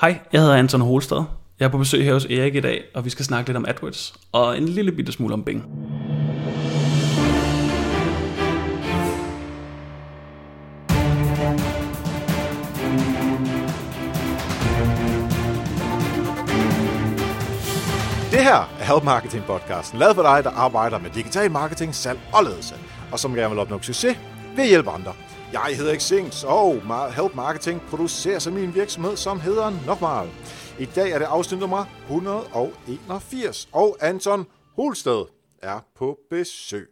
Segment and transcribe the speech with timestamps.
[0.00, 1.24] Hej, jeg hedder Anton Holstad.
[1.60, 3.64] Jeg er på besøg her hos Erik i dag, og vi skal snakke lidt om
[3.68, 5.62] AdWords og en lille bitte smule om Bing.
[18.30, 22.18] Det her er Help Marketing podcasten, lavet for dig, der arbejder med digital marketing, salg
[22.32, 22.74] og ledelse,
[23.12, 24.16] og som gerne vil opnå succes
[24.56, 25.14] ved at hjælpe andre.
[25.52, 30.30] Jeg hedder Xings, og Help Marketing producerer sig min virksomhed, som hedder Nokmal.
[30.78, 35.24] I dag er det afsnit nummer 181, og Anton Holsted
[35.62, 36.88] er på besøg.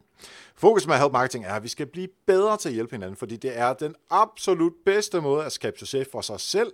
[0.56, 3.36] Fokus med Help Marketing er, at vi skal blive bedre til at hjælpe hinanden, fordi
[3.36, 6.72] det er den absolut bedste måde at skabe succes for sig selv,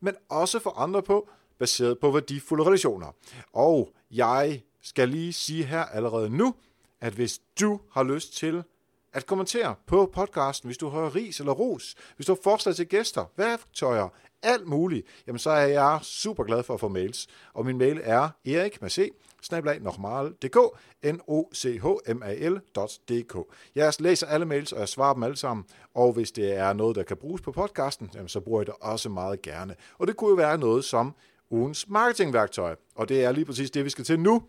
[0.00, 1.28] men også for andre på,
[1.58, 3.06] baseret på værdifulde relationer.
[3.52, 6.54] Og jeg skal lige sige her allerede nu,
[7.00, 8.64] at hvis du har lyst til
[9.12, 12.86] at kommentere på podcasten, hvis du har ris eller ros, hvis du har forslag til
[12.86, 14.08] gæster, værktøjer,
[14.42, 17.26] alt muligt, jamen så er jeg super glad for at få mails.
[17.54, 19.10] Og min mail er erik med c,
[19.42, 23.36] snablag n o c h m a l.dk.
[23.74, 25.66] Jeg læser alle mails, og jeg svarer dem alle sammen.
[25.94, 28.74] Og hvis det er noget, der kan bruges på podcasten, jamen så bruger jeg det
[28.80, 29.74] også meget gerne.
[29.98, 31.14] Og det kunne jo være noget som
[31.50, 32.76] ugens marketingværktøj.
[32.94, 34.42] Og det er lige præcis det, vi skal til nu.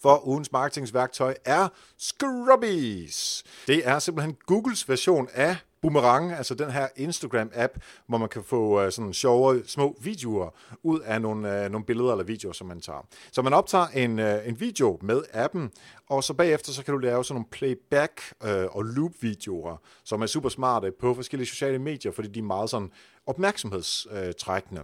[0.00, 3.44] For ugens marketingsværktøj er Scrubbies.
[3.66, 8.84] Det er simpelthen Googles version af Boomerang, altså den her Instagram-app, hvor man kan få
[8.84, 10.50] uh, sådan sjove små videoer
[10.82, 13.06] ud af nogle, uh, nogle billeder eller videoer, som man tager.
[13.32, 15.70] Så man optager en, uh, en video med appen,
[16.08, 20.26] og så bagefter så kan du lave sådan nogle playback uh, og loop-videoer, som er
[20.26, 22.90] super smarte på forskellige sociale medier, fordi de er meget sådan
[23.26, 24.82] opmærksomhedstrækkende.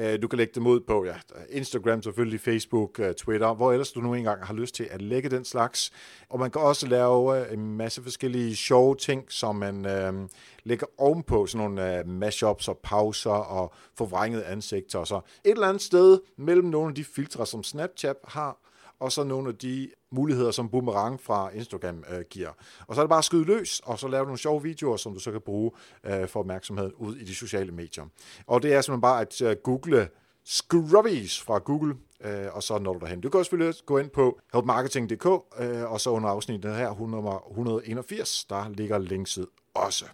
[0.00, 1.14] Øh, du kan lægge dem ud på ja,
[1.48, 5.28] Instagram, selvfølgelig Facebook, øh, Twitter, hvor ellers du nu engang har lyst til at lægge
[5.28, 5.92] den slags.
[6.28, 10.28] Og man kan også lave øh, en masse forskellige sjove ting, som man øh,
[10.64, 14.98] lægger ovenpå, sådan nogle øh, mashups og pauser og forvrængede ansigter.
[14.98, 18.58] Og så et eller andet sted mellem nogle af de filtre, som Snapchat har,
[19.00, 22.50] og så nogle af de muligheder, som Boomerang fra Instagram øh, giver.
[22.86, 25.14] Og så er det bare at skyde løs, og så lave nogle sjove videoer, som
[25.14, 25.70] du så kan bruge
[26.04, 28.04] øh, for opmærksomheden ud i de sociale medier.
[28.46, 30.08] Og det er simpelthen bare at øh, google
[30.44, 33.20] Scrubbies fra Google, øh, og så når du derhen.
[33.20, 35.26] Du kan også selvfølgelig gå ind på helpmarketing.dk,
[35.60, 40.04] øh, og så under afsnittet her, nummer 181, der ligger linkset også.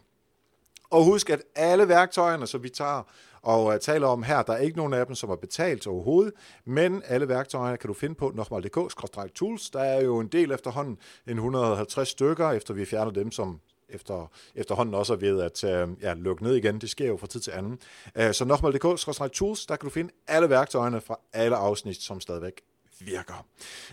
[0.91, 3.03] Og husk, at alle værktøjerne, som vi tager
[3.47, 6.33] og uh, taler om her, der er ikke nogen af dem, som er betalt overhovedet,
[6.65, 9.71] men alle værktøjerne kan du finde på nokmal.dk-tools.
[9.73, 14.31] Der er jo en del efterhånden, en 150 stykker, efter vi fjerner dem, som efter,
[14.55, 16.81] efterhånden også er ved at øh, ja, lukke ned igen.
[16.81, 17.79] Det sker jo fra tid til anden.
[18.19, 22.61] Uh, så nokmal.dk-tools, der kan du finde alle værktøjerne fra alle afsnit, som stadigvæk
[23.01, 23.47] virker.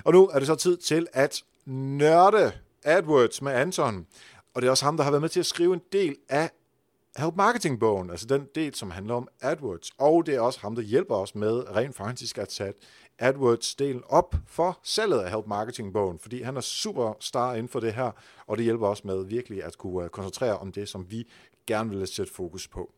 [0.04, 2.52] Og nu er det så tid til at nørde
[2.84, 4.08] AdWords med Anton.
[4.54, 6.50] Og det er også ham, der har været med til at skrive en del af
[7.18, 9.92] Help Marketing-bogen, altså den del, som handler om AdWords.
[9.98, 12.80] Og det er også ham, der hjælper os med rent faktisk at sætte
[13.22, 17.94] AdWords-delen op for salget af Help Marketing-bogen, fordi han er super star inden for det
[17.94, 18.12] her,
[18.48, 21.28] og det hjælper os med virkelig at kunne øh, koncentrere om det, som vi
[21.68, 22.94] gerne vil sætte fokus på.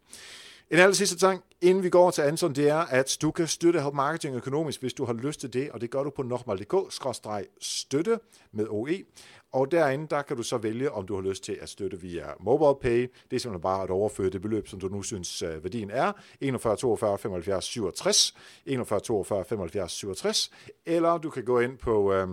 [0.71, 3.81] En aller sidste ting, inden vi går til Anton, det er, at du kan støtte
[3.81, 8.19] Help Marketing økonomisk, hvis du har lyst til det, og det gør du på nokmal.dk-støtte
[8.51, 9.03] med OE.
[9.51, 12.25] Og derinde, der kan du så vælge, om du har lyst til at støtte via
[12.39, 13.11] MobilePay.
[13.31, 16.11] Det er simpelthen bare at overføre det beløb, som du nu synes øh, værdien er.
[16.41, 18.33] 41 42 75 67,
[18.65, 20.51] 41 42 75 67,
[20.85, 22.13] eller du kan gå ind på...
[22.13, 22.27] Øh,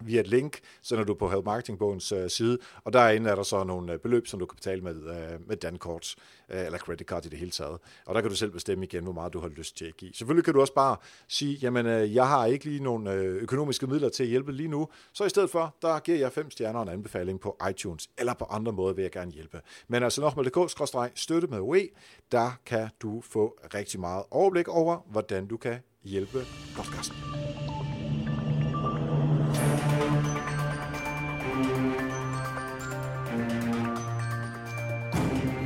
[0.00, 3.42] via et link, så når du på Help Marketingbogens uh, side, og derinde er der
[3.42, 6.14] så nogle uh, beløb, som du kan betale med, uh, med Dankort,
[6.48, 7.78] uh, eller credit card i det hele taget.
[8.06, 10.12] Og der kan du selv bestemme igen, hvor meget du har lyst til at give.
[10.14, 10.96] Selvfølgelig kan du også bare
[11.28, 14.68] sige, jamen uh, jeg har ikke lige nogle uh, økonomiske midler til at hjælpe lige
[14.68, 18.34] nu, så i stedet for, der giver jeg fem stjerner en anbefaling på iTunes, eller
[18.34, 19.60] på andre måder vil jeg gerne hjælpe.
[19.88, 21.88] Men altså nok med dk støtte med OE,
[22.32, 26.44] der kan du få rigtig meget overblik over, hvordan du kan hjælpe
[26.76, 27.16] podcasten.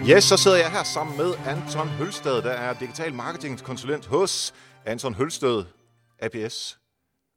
[0.09, 5.15] Yes, så sidder jeg her sammen med Anton Hølsted, der er digital marketingkonsulent hos Anton
[5.15, 5.65] Hølsted
[6.19, 6.79] APS.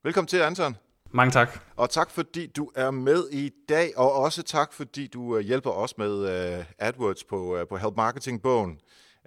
[0.04, 0.76] Velkommen til, Anton.
[1.12, 1.60] Mange tak.
[1.76, 5.70] Og tak, fordi du er med i dag, og også tak, fordi du øh, hjælper
[5.70, 6.14] os med
[6.60, 8.80] uh, AdWords på, uh, på Help Marketing-bogen,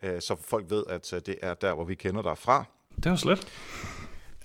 [0.03, 2.65] uh, så folk ved, at det er der, hvor vi kender dig fra.
[3.03, 3.49] Det var slet.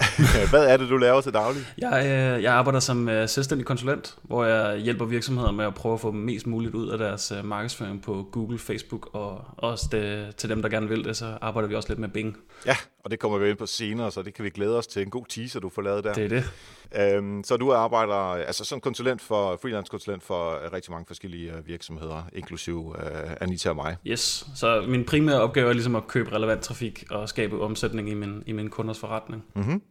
[0.50, 1.62] Hvad er det, du laver til daglig?
[1.78, 5.94] Jeg, øh, jeg arbejder som øh, selvstændig konsulent, hvor jeg hjælper virksomheder med at prøve
[5.94, 10.36] at få mest muligt ud af deres øh, markedsføring på Google, Facebook, og også det,
[10.36, 12.38] til dem, der gerne vil det, så arbejder vi også lidt med Bing.
[12.66, 15.02] Ja, og det kommer vi ind på senere, så det kan vi glæde os til.
[15.02, 16.14] En god teaser, du får lavet der.
[16.14, 16.52] Det er det.
[16.96, 21.68] Øhm, så du arbejder altså som konsulent for, freelance konsulent for rigtig mange forskellige øh,
[21.68, 22.96] virksomheder, inklusive uh,
[23.42, 23.98] Anita og mig.
[24.08, 28.14] Yes, så min primære opgave er ligesom at købe relevant trafik og skabe omsætning i
[28.14, 29.44] min, i min kunders forretning.
[29.56, 29.82] Mm-hmm.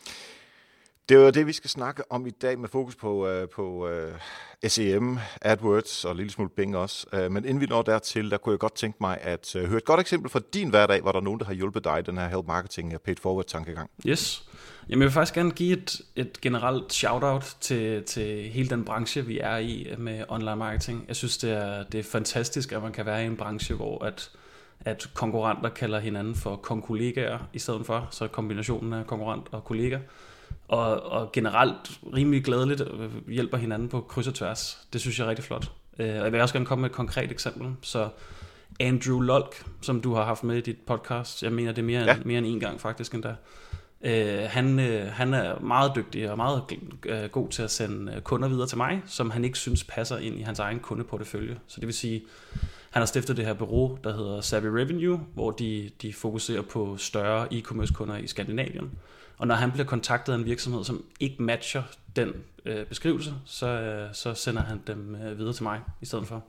[1.10, 3.88] Det er jo det, vi skal snakke om i dag med fokus på, øh, på
[3.88, 4.12] øh,
[4.66, 7.06] SEM, AdWords og en lille smule Bing også.
[7.12, 9.78] Øh, men inden vi når dertil, der kunne jeg godt tænke mig at øh, høre
[9.78, 12.18] et godt eksempel fra din hverdag, hvor der er nogen, der har hjulpet dig den
[12.18, 13.90] her help marketing paid forward tankegang.
[14.06, 14.42] Yes.
[14.88, 19.26] Jamen, jeg vil faktisk gerne give et, et generelt shout-out til, til hele den branche,
[19.26, 21.04] vi er i med online marketing.
[21.08, 24.04] Jeg synes, det er, det er fantastisk, at man kan være i en branche, hvor
[24.04, 24.30] at,
[24.80, 29.98] at konkurrenter kalder hinanden for konkollegaer i stedet for, så kombinationen af konkurrent og kollega
[30.70, 32.82] og, og generelt rimelig glædeligt
[33.28, 34.86] hjælper hinanden på kryds og tværs.
[34.92, 35.72] Det synes jeg er rigtig flot.
[35.98, 37.74] Øh, og jeg vil også gerne komme med et konkret eksempel.
[37.82, 38.08] Så
[38.80, 42.02] Andrew Lolk, som du har haft med i dit podcast, jeg mener det er mere,
[42.02, 42.14] ja.
[42.14, 43.34] end, mere end en gang faktisk endda,
[44.02, 46.62] Øh, han, øh, han er meget dygtig og meget
[47.06, 50.18] øh, god til at sende øh, kunder videre til mig, som han ikke synes passer
[50.18, 51.58] ind i hans egen kundeportefølje.
[51.66, 52.22] Så det vil sige,
[52.90, 56.96] han har stiftet det her bureau, der hedder Savvy Revenue, hvor de, de fokuserer på
[56.96, 58.90] større e-commerce kunder i Skandinavien.
[59.40, 61.82] Og når han bliver kontaktet af en virksomhed, som ikke matcher
[62.16, 62.32] den
[62.66, 66.42] øh, beskrivelse, så, øh, så sender han dem øh, videre til mig i stedet for.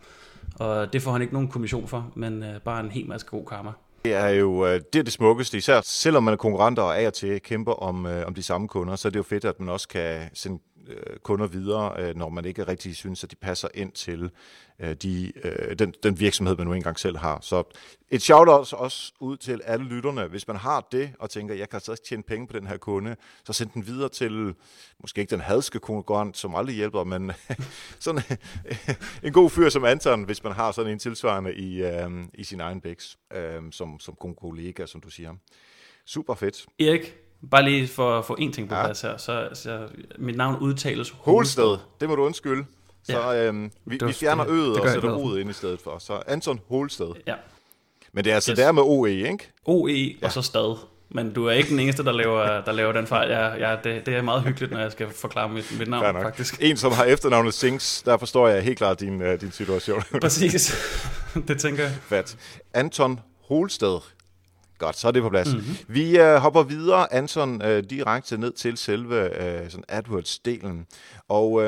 [0.55, 3.45] Og det får han ikke nogen kommission for, men øh, bare en hel masse god
[3.45, 3.71] karma.
[4.05, 7.07] Det er jo øh, det, er det smukkeste, især selvom man er konkurrenter og af
[7.07, 9.59] og til kæmper om, øh, om de samme kunder, så er det jo fedt, at
[9.59, 13.35] man også kan sende Øh, kunder videre, øh, når man ikke rigtig synes, at de
[13.35, 14.31] passer ind til
[14.79, 15.31] øh, de,
[15.79, 17.39] den, den virksomhed, man nu engang selv har.
[17.41, 17.63] Så
[18.09, 20.27] et shout-out også ud til alle lytterne.
[20.27, 23.15] Hvis man har det og tænker, jeg kan altså tjene penge på den her kunde,
[23.45, 24.53] så send den videre til,
[24.99, 27.31] måske ikke den hadske konkurrent, som aldrig hjælper, men
[27.99, 28.21] sådan
[29.23, 32.59] en god fyr som Anton, hvis man har sådan en tilsvarende i, øh, i sin
[32.59, 35.33] egen bæks, øh, som, som kollega, som du siger.
[36.05, 36.65] Super fedt.
[36.79, 37.15] Erik,
[37.51, 38.83] bare lige for at få en ting på ja.
[38.83, 39.17] plads her.
[39.17, 41.77] Så, så mit navn udtales Holsted.
[41.99, 42.65] Det må du undskylde.
[43.03, 43.47] Så ja.
[43.47, 45.97] øhm, vi, vi fjerner øget og sætter ordet ind i stedet for.
[45.99, 47.11] Så Anton Holsted.
[47.27, 47.35] Ja.
[48.13, 48.59] Men det er altså yes.
[48.59, 49.51] der med OE, ikke?
[49.65, 50.25] OE ja.
[50.25, 50.77] og så stad.
[51.13, 53.29] Men du er ikke den eneste, der laver, der laver den fejl.
[53.29, 56.57] Ja, ja, det, det er meget hyggeligt, når jeg skal forklare mit, mit navn, faktisk.
[56.61, 60.03] En, som har efternavnet Sinks, der forstår jeg helt klart din, uh, din situation.
[60.21, 60.75] Præcis,
[61.47, 61.93] det tænker jeg.
[62.01, 62.37] Fat.
[62.73, 63.99] Anton Holsted.
[64.81, 65.53] Godt, så er det på plads.
[65.53, 65.75] Mm-hmm.
[65.87, 70.85] Vi uh, hopper videre, Anton, uh, direkte ned til selve uh, sådan AdWords-delen.
[71.27, 71.63] Og uh,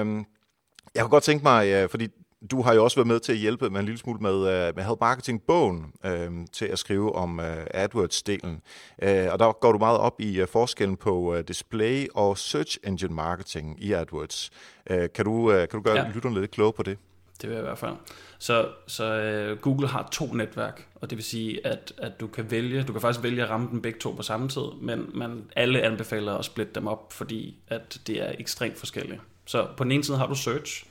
[0.96, 2.08] jeg kunne godt tænke mig, uh, fordi
[2.52, 4.76] du har jo også været med til at hjælpe med en lille smule med, uh,
[4.76, 8.62] med Help Marketing-bogen uh, til at skrive om uh, AdWords-delen.
[9.04, 12.78] Uh, og der går du meget op i uh, forskellen på uh, display og search
[12.84, 14.50] engine marketing i AdWords.
[14.92, 16.12] Uh, kan, du, uh, kan du gøre ja.
[16.14, 16.98] lytterne lidt klogere på det?
[17.42, 17.96] Det vil jeg i hvert fald.
[18.44, 22.52] Så, så øh, Google har to netværk, og det vil sige, at, at du kan
[22.52, 25.44] vælge, du kan faktisk vælge at ramme dem begge to på samme tid, men man,
[25.56, 29.20] alle anbefaler at splitte dem op, fordi at det er ekstremt forskellige.
[29.46, 30.86] Så på den ene side har du search,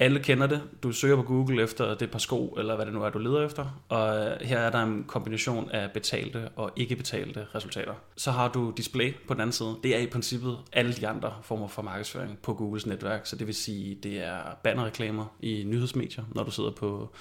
[0.00, 0.62] alle kender det.
[0.82, 3.46] Du søger på Google efter det par sko, eller hvad det nu er, du leder
[3.46, 3.82] efter.
[3.88, 7.94] Og øh, her er der en kombination af betalte og ikke betalte resultater.
[8.16, 9.76] Så har du display på den anden side.
[9.82, 13.26] Det er i princippet alle de andre former for markedsføring på Googles netværk.
[13.26, 17.14] Så det vil sige, det er bannerreklamer i nyhedsmedier, når du sidder på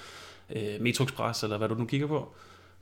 [0.55, 2.33] øh, Metro Express, eller hvad du nu kigger på.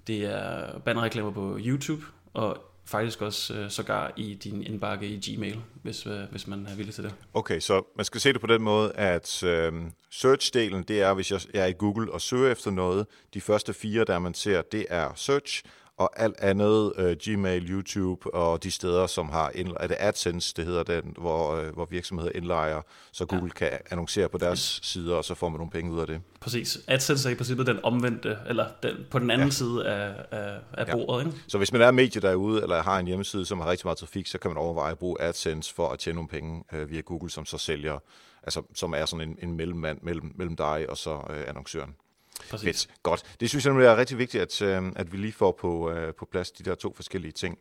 [0.08, 2.04] Det er bannerreklamer på YouTube,
[2.34, 6.75] og faktisk også øh, sågar i din indbakke i Gmail, hvis, øh, hvis man er
[6.75, 7.13] villig til det.
[7.34, 9.74] Okay, så man skal se det på den måde, at øh,
[10.12, 14.04] search-delen, det er, hvis jeg er i Google og søger efter noget, de første fire,
[14.06, 15.63] der man ser, det er search,
[15.98, 20.66] og alt andet, uh, Gmail, YouTube og de steder, som har, er det AdSense, det
[20.66, 23.70] hedder den, hvor, uh, hvor virksomheder indlejer, så Google ja.
[23.70, 24.86] kan annoncere på deres ja.
[24.86, 26.22] sider, og så får man nogle penge ud af det.
[26.39, 26.80] Præcis.
[26.88, 29.51] AdSense er i princippet den omvendte, eller den, på den anden ja.
[29.51, 31.24] side af, af, af bordet.
[31.24, 31.27] Ja.
[31.27, 31.42] Ikke?
[31.48, 34.27] Så hvis man er medie derude, eller har en hjemmeside, som har rigtig meget trafik,
[34.27, 37.30] så kan man overveje at bruge AdSense for at tjene nogle penge uh, via Google,
[37.30, 38.00] som så sælger,
[38.44, 41.96] altså som er sådan en, en mellemmand mellem, mellem dig og så uh, annoncøren.
[42.50, 42.65] Præcis.
[42.65, 42.88] Fedt.
[43.03, 43.24] Godt.
[43.39, 46.27] Det synes jeg er rigtig vigtigt, at, øh, at vi lige får på, øh, på
[46.32, 47.58] plads de der to forskellige ting.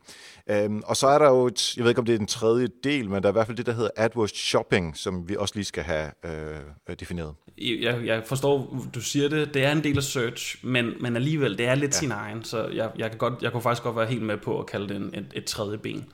[0.50, 2.68] Øhm, og så er der jo et, jeg ved ikke om det er den tredje
[2.84, 5.54] del, men der er i hvert fald det, der hedder AdWords Shopping, som vi også
[5.54, 7.34] lige skal have øh, defineret.
[7.58, 11.58] Jeg, jeg forstår, du siger det, det er en del af search, men, men alligevel,
[11.58, 11.98] det er lidt ja.
[11.98, 14.60] sin egen, så jeg, jeg, kan godt, jeg kunne faktisk godt være helt med på
[14.60, 16.04] at kalde det en, et, et tredje ben.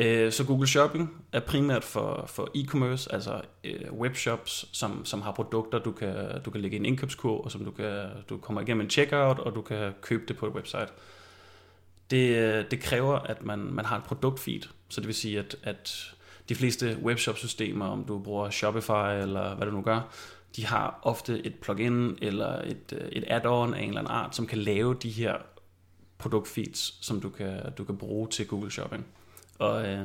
[0.00, 5.32] Øh, så Google Shopping er primært for, for e-commerce, altså øh, webshops, som, som har
[5.32, 8.60] produkter, du kan, du kan lægge i en indkøbskurv, og som du, kan, du kommer
[8.60, 10.88] igennem en checkout, og du kan købe det på et website.
[12.10, 15.56] Det, øh, det kræver, at man, man har et produktfeed, så det vil sige, at,
[15.62, 16.12] at
[16.48, 20.00] de fleste webshop-systemer, om du bruger Shopify eller hvad du nu gør,
[20.56, 24.36] de har ofte et plugin eller et, øh, et add-on af en eller anden art,
[24.36, 25.34] som kan lave de her
[26.18, 29.06] produktfeeds, som du kan, du kan bruge til Google Shopping.
[29.58, 29.98] Og øh,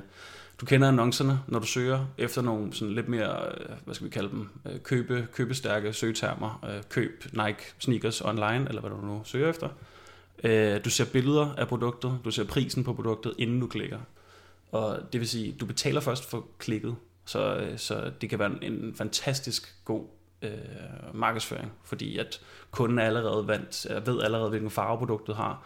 [0.62, 4.12] du kender annoncerne, når du søger efter nogle sådan lidt mere, øh, hvad skal vi
[4.12, 6.66] kalde dem, øh, købe, købestærke søgetermer.
[6.70, 9.70] Øh, køb Nike sneakers online, eller hvad du nu søger efter.
[10.44, 14.00] Øh, du ser billeder af produktet, du ser prisen på produktet, inden du klikker.
[14.72, 18.94] Og det vil sige, du betaler først for klikket, så, så det kan være en
[18.96, 20.06] fantastisk god
[20.42, 20.52] øh,
[21.14, 22.42] markedsføring, fordi at
[22.72, 25.64] kunden er allerede vant, ved allerede, hvilken farve produktet har,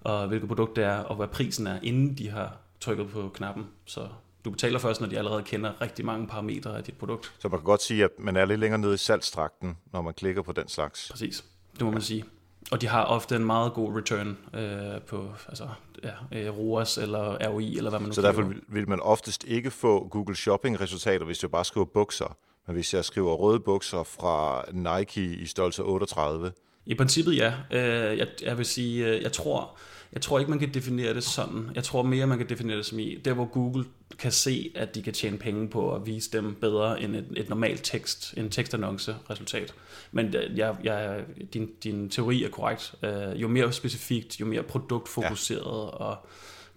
[0.00, 3.66] og hvilket produkt det er, og hvad prisen er, inden de har trykket på knappen.
[3.84, 4.08] Så
[4.44, 7.32] du betaler først, når de allerede kender rigtig mange parametre af dit produkt.
[7.38, 10.14] Så man kan godt sige, at man er lidt længere nede i salgstrakten, når man
[10.14, 11.08] klikker på den slags.
[11.10, 12.24] Præcis, det må man sige.
[12.70, 15.68] Og de har ofte en meget god return øh, på altså,
[16.04, 19.44] ja, øh, ROAS eller ROI, eller hvad man nu Så derfor vil, vil man oftest
[19.44, 22.36] ikke få Google Shopping-resultater, hvis du bare skriver bukser.
[22.66, 26.52] Men hvis jeg skriver røde bukser fra Nike i størrelse 38...
[26.86, 27.54] I princippet ja.
[27.70, 29.78] Øh, jeg, jeg vil sige, øh, jeg tror
[30.12, 31.70] jeg tror ikke, man kan definere det sådan.
[31.74, 33.84] Jeg tror mere, man kan definere det som i, der hvor Google
[34.18, 37.48] kan se, at de kan tjene penge på at vise dem bedre end et, et
[37.48, 39.74] normalt tekst, en tekstannonce-resultat.
[40.12, 42.94] Men jeg, jeg, din, din teori er korrekt.
[43.02, 46.04] Uh, jo mere specifikt, jo mere produktfokuseret ja.
[46.04, 46.16] og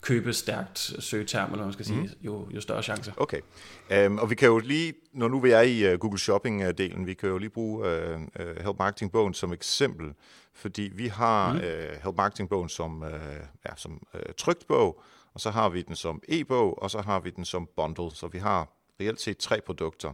[0.01, 2.09] købe stærkt søgeterm, eller hvad man skal sige, mm.
[2.21, 3.13] jo, jo større chance.
[3.17, 3.39] Okay.
[4.05, 7.13] Um, og vi kan jo lige, når nu vi er i uh, Google Shopping-delen, vi
[7.13, 10.05] kan jo lige bruge uh, uh, Help Marketing-bogen som eksempel
[10.53, 11.59] fordi vi har mm.
[11.59, 15.01] øh, Help Marketing-bogen som, øh, ja, som øh, trygt bog,
[15.33, 18.27] og så har vi den som e-bog, og så har vi den som bundle, så
[18.27, 18.67] vi har
[18.99, 20.13] reelt set tre produkter.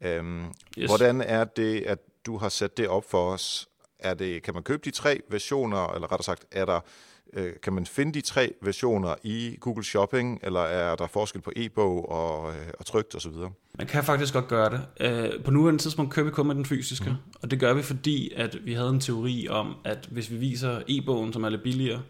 [0.00, 0.90] Øhm, yes.
[0.90, 3.68] Hvordan er det, at du har sat det op for os?
[3.98, 6.80] Er det, kan man købe de tre versioner, eller rettere sagt, er der
[7.32, 11.52] Øh, kan man finde de tre versioner i Google Shopping, eller er der forskel på
[11.56, 13.32] e-bog og, øh, og trygt osv.?
[13.78, 14.82] Man kan faktisk godt gøre det.
[15.00, 17.16] Øh, på nuværende tidspunkt køber vi kun med den fysiske, mm.
[17.42, 20.80] og det gør vi, fordi at vi havde en teori om, at hvis vi viser
[20.88, 22.02] e-bogen, som er lidt billigere,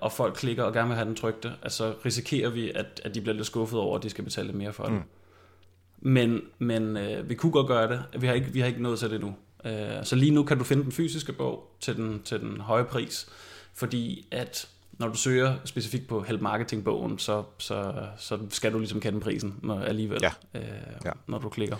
[0.00, 3.20] og folk klikker og gerne vil have den trygte, så risikerer vi, at, at de
[3.20, 4.92] bliver lidt skuffet over, at de skal betale lidt mere for det.
[4.92, 5.02] Mm.
[6.00, 8.02] Men, men øh, vi kunne godt gøre det.
[8.20, 9.34] Vi har ikke, vi har ikke nået til det endnu.
[9.64, 12.84] Øh, så lige nu kan du finde den fysiske bog til den, til den høje
[12.84, 13.28] pris
[13.74, 18.78] fordi at når du søger specifikt på Help Marketing bogen, så, så, så skal du
[18.78, 20.32] ligesom kende prisen når, alligevel, ja.
[20.54, 20.64] Øh,
[21.04, 21.10] ja.
[21.26, 21.76] når du klikker.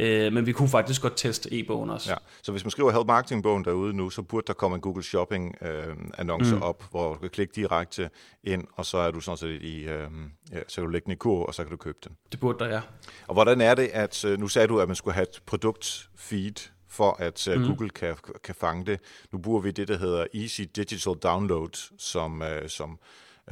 [0.00, 2.10] Øh, men vi kunne faktisk godt teste e-bogen også.
[2.10, 2.16] Ja.
[2.42, 5.02] Så hvis man skriver Help Marketing bogen derude nu, så burde der komme en Google
[5.02, 6.62] Shopping øh, annonce mm.
[6.62, 8.10] op, hvor du kan klikke direkte
[8.44, 10.08] ind, og så er du sådan set i, øh,
[10.52, 12.16] ja, så kan du lægge den i kur, og så kan du købe den.
[12.32, 12.80] Det burde der, ja.
[13.26, 16.70] Og hvordan er det, at øh, nu sagde du, at man skulle have et produktfeed
[16.94, 17.66] for at uh, mm.
[17.66, 19.00] Google kan, kan fange det.
[19.32, 22.98] Nu bruger vi det, der hedder Easy Digital Download som, uh, som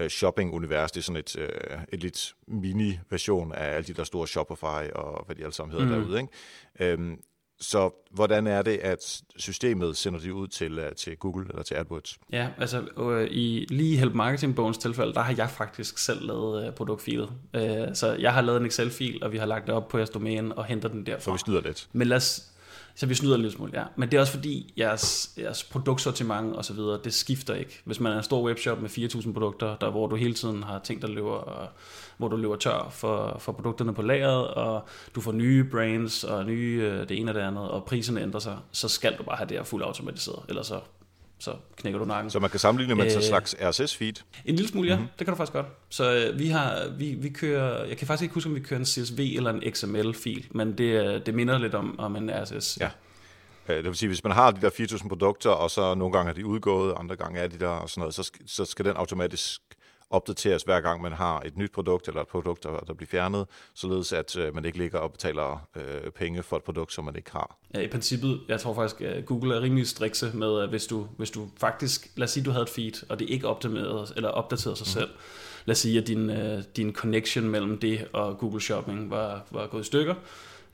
[0.01, 0.93] uh, shopping-univers.
[0.93, 5.25] Det er sådan et, uh, et lidt mini-version af alle de der store Shopify og
[5.27, 6.03] hvad de alle sammen hedder mm.
[6.03, 6.21] derude.
[6.21, 6.99] Ikke?
[6.99, 7.19] Um,
[7.61, 11.75] så hvordan er det, at systemet sender det ud til, uh, til Google eller til
[11.75, 12.19] AdWords?
[12.33, 16.75] Ja, altså uh, i lige Help Marketing-bogens tilfælde, der har jeg faktisk selv lavet uh,
[16.75, 17.31] produktfilet.
[17.55, 17.63] Uh,
[17.95, 20.55] så jeg har lavet en Excel-fil, og vi har lagt det op på jeres domæne
[20.59, 21.21] og henter den derfra.
[21.21, 21.89] Så vi snyder lidt.
[21.93, 22.52] Men lad os,
[22.95, 23.85] så vi snyder en lille smule, ja.
[23.97, 27.83] Men det er også fordi, jeres, jeres produktsortiment og så videre, det skifter ikke.
[27.85, 30.79] Hvis man er en stor webshop med 4.000 produkter, der, hvor du hele tiden har
[30.79, 31.71] ting, der løber,
[32.17, 34.85] hvor du løber tør for, for produkterne på lageret, og
[35.15, 38.41] du får nye brands og nye øh, det ene og det andet, og priserne ændrer
[38.41, 40.81] sig, så skal du bare have det her fuldt automatiseret, ellers så
[41.43, 42.31] så knækker du nakken.
[42.31, 44.23] Så man kan sammenligne med en øh, slags RSS-feed?
[44.45, 44.97] En lille smule, ja.
[44.97, 45.11] Mm-hmm.
[45.19, 45.67] Det kan du faktisk godt.
[45.89, 48.81] Så øh, vi har, vi, vi kører, jeg kan faktisk ikke huske, om vi kører
[48.81, 52.79] en CSV eller en XML-fil, men det, det minder lidt om, om en RSS.
[52.81, 52.91] Ja.
[53.69, 56.31] Øh, det vil sige, hvis man har de der 4.000 produkter, og så nogle gange
[56.31, 58.97] er de udgået, andre gange er de der og sådan noget, så, så skal den
[58.97, 59.61] automatisk
[60.13, 63.47] opdateres hver gang man har et nyt produkt eller et produkt, der, der bliver fjernet,
[63.75, 67.17] således at øh, man ikke ligger og betaler øh, penge for et produkt, som man
[67.17, 67.57] ikke har.
[67.75, 71.07] Ja, i princippet, jeg tror faktisk, at Google er rimelig strikse med, at hvis du,
[71.17, 74.29] hvis du faktisk, lad os sige, du havde et feed, og det ikke optimeret, eller
[74.29, 75.01] opdateret sig mm.
[75.01, 75.11] selv,
[75.65, 79.67] lad os sige, at din, øh, din connection mellem det og Google Shopping var, var
[79.67, 80.15] gået i stykker,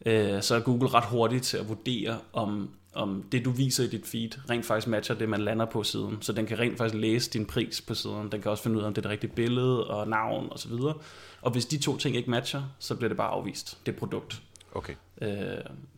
[0.06, 3.86] øh, så er Google ret hurtigt til at vurdere, om om det, du viser i
[3.86, 6.18] dit feed, rent faktisk matcher det, man lander på siden.
[6.20, 8.32] Så den kan rent faktisk læse din pris på siden.
[8.32, 10.72] Den kan også finde ud af, om det er det rigtige billede og navn osv.
[10.72, 11.00] Og,
[11.42, 13.78] og hvis de to ting ikke matcher, så bliver det bare afvist.
[13.86, 14.42] Det produkt.
[14.72, 14.94] Okay.
[15.22, 15.28] Øh,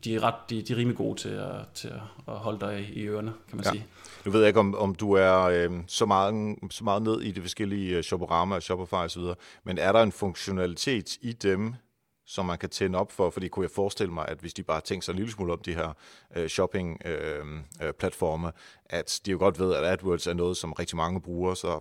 [0.04, 1.88] de, er ret, de, de er rimelig gode til at, til
[2.28, 3.71] at holde dig i ørerne, kan man ja.
[3.71, 3.87] sige.
[4.25, 7.30] Nu ved jeg ikke, om, om du er øh, så, meget, så meget ned i
[7.30, 9.23] de forskellige uh, Shopperama, Shopify osv.,
[9.64, 11.75] men er der en funktionalitet i dem,
[12.30, 14.80] som man kan tænde op for, fordi kunne jeg forestille mig, at hvis de bare
[14.80, 15.92] tænker sig en lille smule om de her
[16.37, 18.52] øh, shopping-platforme, øh,
[18.92, 21.80] øh, at de jo godt ved, at AdWords er noget, som rigtig mange bruger, så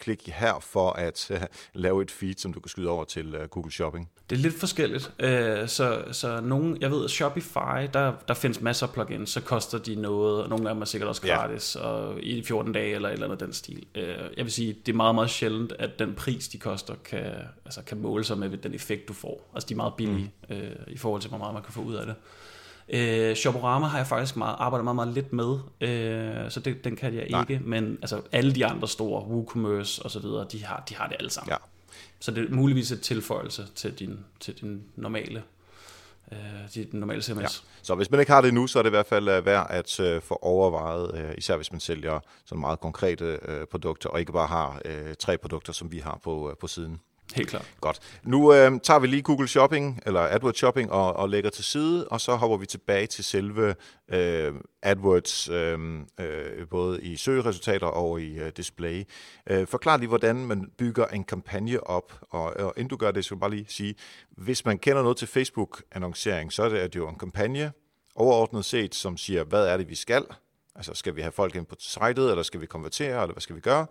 [0.00, 1.30] klik her for at
[1.74, 4.10] lave et feed, som du kan skyde over til uh, Google Shopping?
[4.30, 5.12] Det er lidt forskelligt.
[5.22, 9.40] Uh, så, så nogle, jeg ved, at Shopify, der, der findes masser af plugins, så
[9.40, 11.80] koster de noget, og nogle af dem er sikkert også gratis, ja.
[11.80, 13.86] og i 14 dage eller et eller andet den stil.
[13.96, 14.02] Uh,
[14.36, 17.32] jeg vil sige, det er meget, meget sjældent, at den pris, de koster, kan,
[17.64, 19.50] altså, kan måle sig med den effekt, du får.
[19.54, 20.56] Altså, de er meget billige mm.
[20.86, 22.14] i forhold til, hvor meget man kan få ud af det.
[22.92, 26.96] Øh, Shoporama har jeg faktisk meget, arbejdet meget, meget lidt med, øh, så det, den
[26.96, 27.40] kan jeg Nej.
[27.40, 31.06] ikke, men altså, alle de andre store, WooCommerce og så videre, de har, de har
[31.06, 31.50] det alle sammen.
[31.50, 31.56] Ja.
[32.20, 35.42] Så det er muligvis et tilføjelse til din, til din normale
[36.32, 36.38] øh,
[36.74, 37.40] dit normale CMS.
[37.40, 37.46] Ja.
[37.82, 39.66] Så hvis man ikke har det nu, så er det i hvert fald uh, værd
[39.70, 44.20] at uh, få overvejet, uh, især hvis man sælger sådan meget konkrete uh, produkter, og
[44.20, 44.80] ikke bare har
[45.18, 47.00] tre produkter, som vi har på, på siden.
[47.34, 47.70] Helt klart.
[47.80, 48.00] Godt.
[48.22, 52.08] Nu øh, tager vi lige Google Shopping, eller AdWords Shopping, og, og lægger til side,
[52.08, 53.74] og så hopper vi tilbage til selve
[54.08, 55.78] øh, AdWords, øh,
[56.20, 59.04] øh, både i søgeresultater og i øh, display.
[59.50, 63.24] Øh, forklar lige, hvordan man bygger en kampagne op, og, og inden du gør det,
[63.24, 63.94] så vil jeg bare lige sige,
[64.30, 67.72] hvis man kender noget til Facebook-annoncering, så er det at jo en kampagne,
[68.14, 70.24] overordnet set, som siger, hvad er det, vi skal?
[70.74, 73.56] Altså, skal vi have folk ind på sitet, eller skal vi konvertere, eller hvad skal
[73.56, 73.86] vi gøre?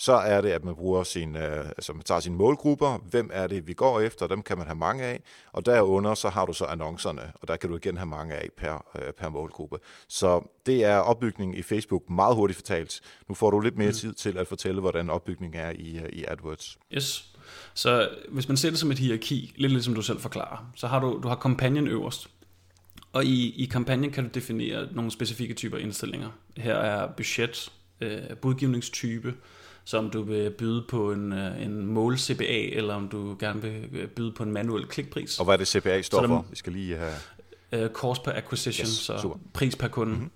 [0.00, 3.46] Så er det, at man bruger sin, øh, altså man tager sine målgrupper, hvem er
[3.46, 5.20] det, vi går efter, dem kan man have mange af,
[5.52, 8.48] og derunder så har du så annoncerne, og der kan du igen have mange af
[8.56, 9.78] per, øh, per målgruppe.
[10.08, 13.00] Så det er opbygningen i Facebook meget hurtigt fortalt.
[13.28, 13.94] Nu får du lidt mere mm.
[13.94, 16.78] tid til at fortælle, hvordan opbygningen er i, øh, i AdWords.
[16.94, 17.34] Yes.
[17.74, 21.00] Så hvis man ser det som et hierarki, lidt ligesom du selv forklarer, så har
[21.00, 22.26] du, du har kampagnen øverst,
[23.12, 26.28] og i, i kampagnen kan du definere nogle specifikke typer indstillinger.
[26.56, 29.34] Her er budget, øh, budgivningstype,
[29.90, 33.62] så om du vil byde på en, øh, en mål CPA, eller om du gerne
[33.62, 35.38] vil øh, byde på en manuel klikpris.
[35.38, 36.46] Og hvad er det CPA står for?
[36.50, 37.14] Vi skal lige have...
[37.84, 39.36] Uh, cost per acquisition, yes, så super.
[39.52, 40.12] pris per kunde.
[40.12, 40.30] Mm-hmm.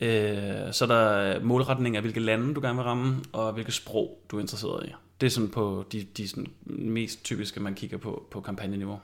[0.00, 4.18] Uh, så er der målretning af, hvilke lande du gerne vil ramme, og hvilke sprog
[4.30, 4.92] du er interesseret i.
[5.20, 9.00] Det er sådan på de, de sådan mest typiske, man kigger på på kampagneniveau.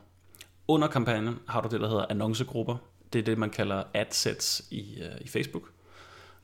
[0.69, 2.77] Under kampagnen har du det, der hedder annoncegrupper.
[3.13, 5.71] Det er det, man kalder adsets i, i Facebook.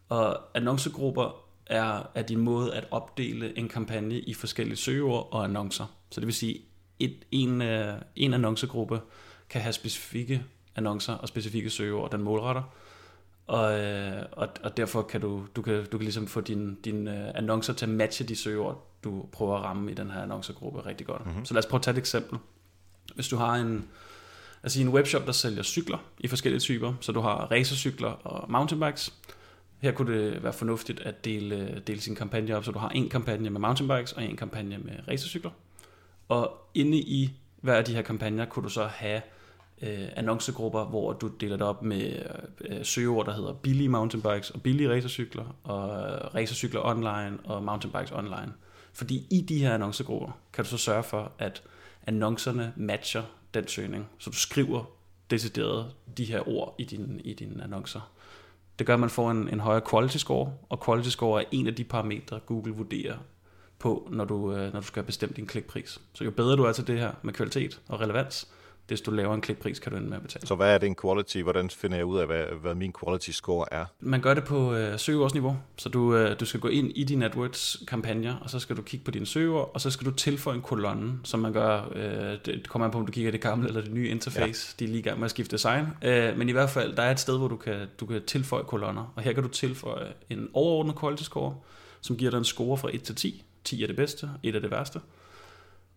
[0.09, 5.87] Og annoncegrupper er, er din måde at opdele en kampagne i forskellige søgeord og annoncer.
[6.11, 6.61] Så det vil sige,
[6.99, 9.01] et, en, øh, en annoncegruppe
[9.51, 10.43] kan have specifikke
[10.77, 12.63] annoncer og specifikke søgeord, den målretter.
[13.47, 17.09] Og, øh, og, og derfor kan du, du kan, du kan ligesom få dine din,
[17.09, 20.87] uh, annoncer til at matche de søgeord, du prøver at ramme i den her annoncegruppe
[20.87, 21.27] rigtig godt.
[21.27, 21.45] Mm-hmm.
[21.45, 22.39] Så lad os prøve at tage et eksempel.
[23.15, 23.85] Hvis du har en,
[24.63, 29.13] altså en webshop, der sælger cykler i forskellige typer, så du har racercykler og mountainbikes,
[29.83, 33.09] her kunne det være fornuftigt at dele, dele sin kampagne op, så du har en
[33.09, 35.51] kampagne med mountainbikes og en kampagne med racercykler.
[36.29, 39.23] Og inde i hver af de her kampagner kunne du så have
[39.83, 42.23] øh, annoncegrupper, hvor du deler det op med
[42.65, 47.63] øh, øh, søgeord, der hedder billige mountainbikes og billige racercykler, og øh, racercykler online og
[47.63, 48.53] mountainbikes online.
[48.93, 51.63] Fordi i de her annoncegrupper kan du så sørge for, at
[52.07, 53.23] annoncerne matcher
[53.55, 54.09] den søgning.
[54.19, 54.85] Så du skriver
[55.31, 58.13] decideret de her ord i dine i din annoncer.
[58.79, 61.67] Det gør, at man får en, en højere quality score, og quality score er en
[61.67, 63.17] af de parametre, Google vurderer
[63.79, 66.01] på, når du, øh, når du skal bestemme din klikpris.
[66.15, 68.49] Så jo bedre du er til det her med kvalitet og relevans,
[68.93, 70.47] desto lavere en klikpris kan du ende med at betale.
[70.47, 71.39] Så hvad er det en quality?
[71.39, 73.85] Hvordan finder jeg ud af, hvad, hvad min quality score er?
[74.01, 75.57] Man gør det på øh, søgeordsniveau.
[75.77, 79.05] Så du, øh, du skal gå ind i din AdWords-kampagner, og så skal du kigge
[79.05, 82.69] på dine søgeord, og så skal du tilføje en kolonne, som man gør, øh, det
[82.69, 84.75] kommer an på, om du kigger det gamle eller det nye interface.
[84.81, 84.85] Ja.
[84.85, 85.87] De er lige i gang med at skifte design.
[86.03, 88.63] Øh, men i hvert fald, der er et sted, hvor du kan, du kan tilføje
[88.63, 91.55] kolonner, og her kan du tilføje en overordnet quality score,
[92.01, 93.45] som giver dig en score fra 1 til 10.
[93.65, 95.01] 10 er det bedste, 1 er det værste.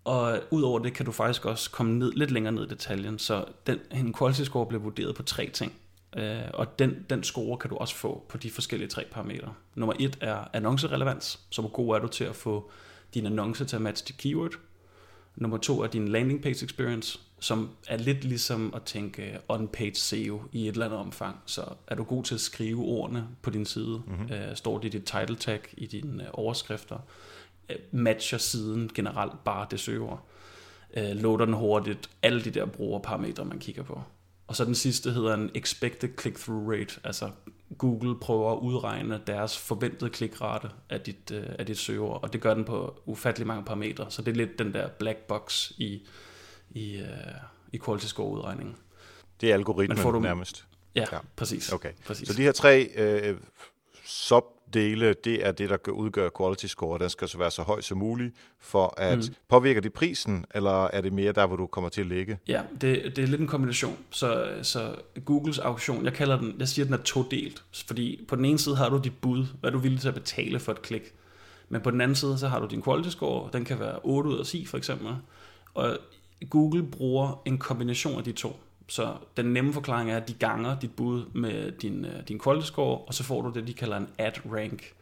[0.05, 3.45] Og udover det kan du faktisk også komme ned, lidt længere ned i detaljen, så
[3.67, 5.73] den, en quality score bliver vurderet på tre ting.
[6.17, 9.53] Øh, og den, den score kan du også få på de forskellige tre parametre.
[9.75, 12.71] Nummer et er annoncerelevans, så hvor god er du til at få
[13.13, 14.51] din annonce til at matche dit keyword.
[15.35, 20.41] Nummer to er din landing page experience, som er lidt ligesom at tænke on-page SEO
[20.51, 21.37] i et eller andet omfang.
[21.45, 24.01] Så er du god til at skrive ordene på din side?
[24.07, 24.33] Mm-hmm.
[24.33, 26.97] Øh, står det i dit title tag, i dine overskrifter?
[27.69, 30.27] Øh, matcher siden generelt bare det søgeord.
[30.97, 34.01] Øh, loader den hurtigt, alle de der brugerparametre, man kigger på.
[34.47, 37.31] Og så den sidste hedder en expected click-through rate, altså
[37.77, 42.41] Google prøver at udregne deres forventede klikrate af dit, øh, af dit søgeord, og det
[42.41, 46.07] gør den på ufattelig mange parametre, så det er lidt den der black box i,
[46.69, 47.07] i, uh,
[47.73, 48.75] i quality score udregningen.
[49.41, 50.65] Det er algoritmen du, nærmest.
[50.95, 51.71] Ja, ja, præcis.
[51.71, 51.91] Okay.
[52.05, 52.27] præcis.
[52.27, 53.37] Så de her tre øh,
[54.05, 56.99] sub dele, det er det, der udgør quality score.
[56.99, 59.35] Den skal så være så høj som muligt, for at mm.
[59.49, 62.39] påvirke det prisen, eller er det mere der, hvor du kommer til at ligge?
[62.47, 63.97] Ja, det, det er lidt en kombination.
[64.09, 67.63] Så, så Googles auktion, jeg kalder den, jeg siger, den er todelt.
[67.87, 70.13] Fordi på den ene side har du dit bud, hvad du er villig til at
[70.13, 71.13] betale for et klik.
[71.69, 74.29] Men på den anden side, så har du din quality score, den kan være 8
[74.29, 75.07] ud af 10 for eksempel.
[75.73, 75.97] Og
[76.49, 78.59] Google bruger en kombination af de to.
[78.87, 82.67] Så den nemme forklaring er, at de ganger dit bud med din, øh, din quality
[82.67, 84.93] score, og så får du det, de kalder en ad rank.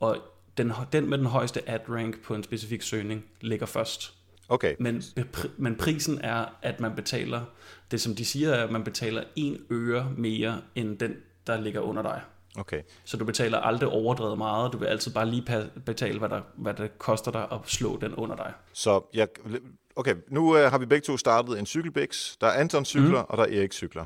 [0.00, 0.16] Og
[0.56, 4.14] den, den med den højeste ad rank på en specifik søgning ligger først.
[4.48, 4.74] Okay.
[4.78, 5.02] Men,
[5.56, 7.40] men prisen er, at man betaler,
[7.90, 11.80] det som de siger er, at man betaler en øre mere end den, der ligger
[11.80, 12.20] under dig.
[12.58, 12.82] Okay.
[13.04, 16.74] Så du betaler aldrig overdrevet meget, du vil altid bare lige betale, hvad, der, hvad
[16.74, 18.52] det koster dig at slå den under dig.
[18.72, 19.28] Så jeg,
[19.98, 22.36] okay, nu uh, har vi begge to startet en cykelbix.
[22.40, 23.26] Der er Anton cykler, mm.
[23.28, 24.04] og der er Erik cykler.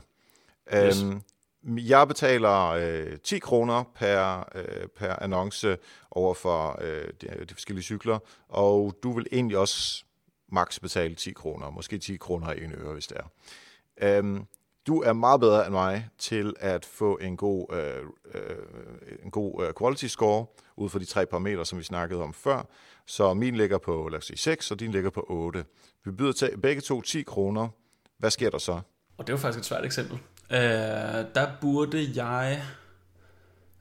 [0.75, 1.03] Yes.
[1.03, 1.23] Um,
[1.65, 5.79] jeg betaler øh, 10 kroner per, øh, per annonce
[6.11, 10.05] over for øh, de, de forskellige cykler, og du vil egentlig også
[10.49, 14.19] maks betale 10 kroner, måske 10 kroner i en øre, hvis det er.
[14.19, 14.47] Um,
[14.87, 18.03] du er meget bedre end mig til at få en god, øh,
[18.35, 18.57] øh,
[19.25, 22.69] en god øh, quality score ud fra de tre parametre, som vi snakkede om før.
[23.07, 25.65] Så min ligger på, lad os sige, 6, og din ligger på 8.
[26.05, 27.69] Vi byder til begge to 10 kroner.
[28.19, 28.81] Hvad sker der så?
[29.19, 30.19] Og det jo faktisk et svært eksempel.
[30.51, 30.59] Øh,
[31.35, 32.63] der burde jeg...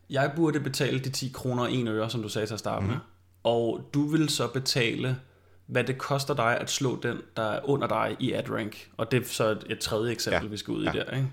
[0.10, 2.86] Jeg burde betale de 10 kroner og 1 øre, som du sagde til at starte
[2.86, 2.92] mm.
[2.92, 2.98] med.
[3.44, 5.20] Og du vil så betale
[5.68, 8.90] hvad det koster dig at slå den, der er under dig i AdRank.
[8.98, 10.50] Og det er så et, et tredje eksempel, ja.
[10.50, 10.92] vi skal ud ja.
[10.92, 11.16] i der.
[11.16, 11.28] Ikke?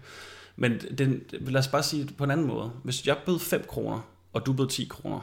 [0.57, 2.73] Men den, lad os bare sige det på en anden måde.
[2.85, 4.01] Hvis jeg bød 5 kroner,
[4.33, 5.21] og du bød 10 kroner,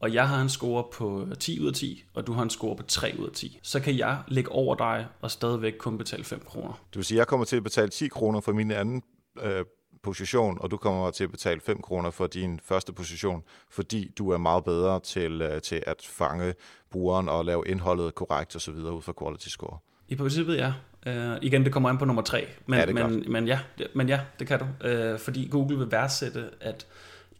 [0.00, 2.76] og jeg har en score på 10 ud af 10, og du har en score
[2.76, 6.24] på 3 ud af 10, så kan jeg lægge over dig og stadigvæk kun betale
[6.24, 6.72] 5 kroner.
[6.72, 9.02] Det vil sige, at jeg kommer til at betale 10 kroner for min anden
[9.42, 9.64] øh,
[10.06, 14.30] position, og du kommer til at betale 5 kroner for din første position, fordi du
[14.30, 16.54] er meget bedre til, øh, til at fange
[16.90, 18.74] brugeren og lave indholdet korrekt osv.
[18.74, 19.78] ud fra quality score.
[20.08, 20.72] I princippet ja.
[21.06, 22.46] Uh, igen, det kommer an på nummer tre.
[22.66, 24.66] Men, ja, men, men, ja, det, men ja, det kan du.
[24.88, 26.86] Uh, fordi Google vil værdsætte, at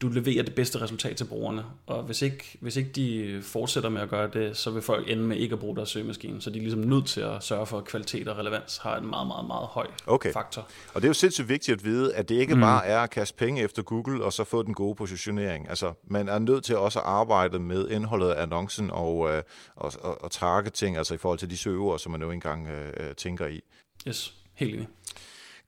[0.03, 1.65] du leverer det bedste resultat til brugerne.
[1.87, 5.23] Og hvis ikke, hvis ikke de fortsætter med at gøre det, så vil folk ende
[5.23, 6.43] med ikke at bruge deres søgemaskine.
[6.43, 9.07] Så de er ligesom nødt til at sørge for, at kvalitet og relevans har en
[9.07, 10.33] meget, meget, meget høj okay.
[10.33, 10.69] faktor.
[10.95, 12.61] Og det er jo sindssygt vigtigt at vide, at det ikke mm.
[12.61, 15.69] bare er at kaste penge efter Google og så få den gode positionering.
[15.69, 19.43] Altså, man er nødt til også at arbejde med indholdet af annoncen og, øh,
[19.77, 23.15] og, og, og targeting, altså i forhold til de søger, som man jo engang øh,
[23.15, 23.61] tænker i.
[24.09, 24.89] Yes, helt enig.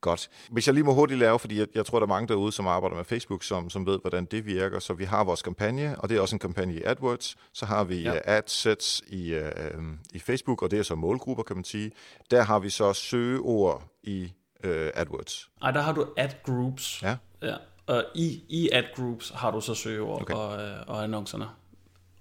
[0.00, 0.28] Godt.
[0.50, 2.66] Hvis jeg lige må hurtigt lave, fordi jeg, jeg tror, der er mange derude, som
[2.66, 4.78] arbejder med Facebook, som, som ved, hvordan det virker.
[4.78, 7.36] Så vi har vores kampagne, og det er også en kampagne i AdWords.
[7.52, 8.12] Så har vi ja.
[8.12, 11.92] uh, adsets i, uh, i Facebook, og det er så målgrupper, kan man sige.
[12.30, 14.32] Der har vi så søgeord i
[14.64, 15.48] uh, AdWords.
[15.62, 17.02] Ej, der har du ad groups.
[17.02, 17.16] Ja.
[17.42, 17.54] ja.
[17.86, 20.34] Og i, i ad groups har du så søgeord okay.
[20.34, 20.48] og,
[20.86, 21.46] og annoncerne.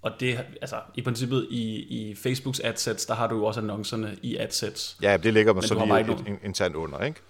[0.02, 4.16] Og det, altså i princippet i, i Facebooks adsets, der har du jo også annoncerne
[4.22, 4.98] i adsets.
[5.02, 7.20] Ja, det ligger man så lige internt under, ikke?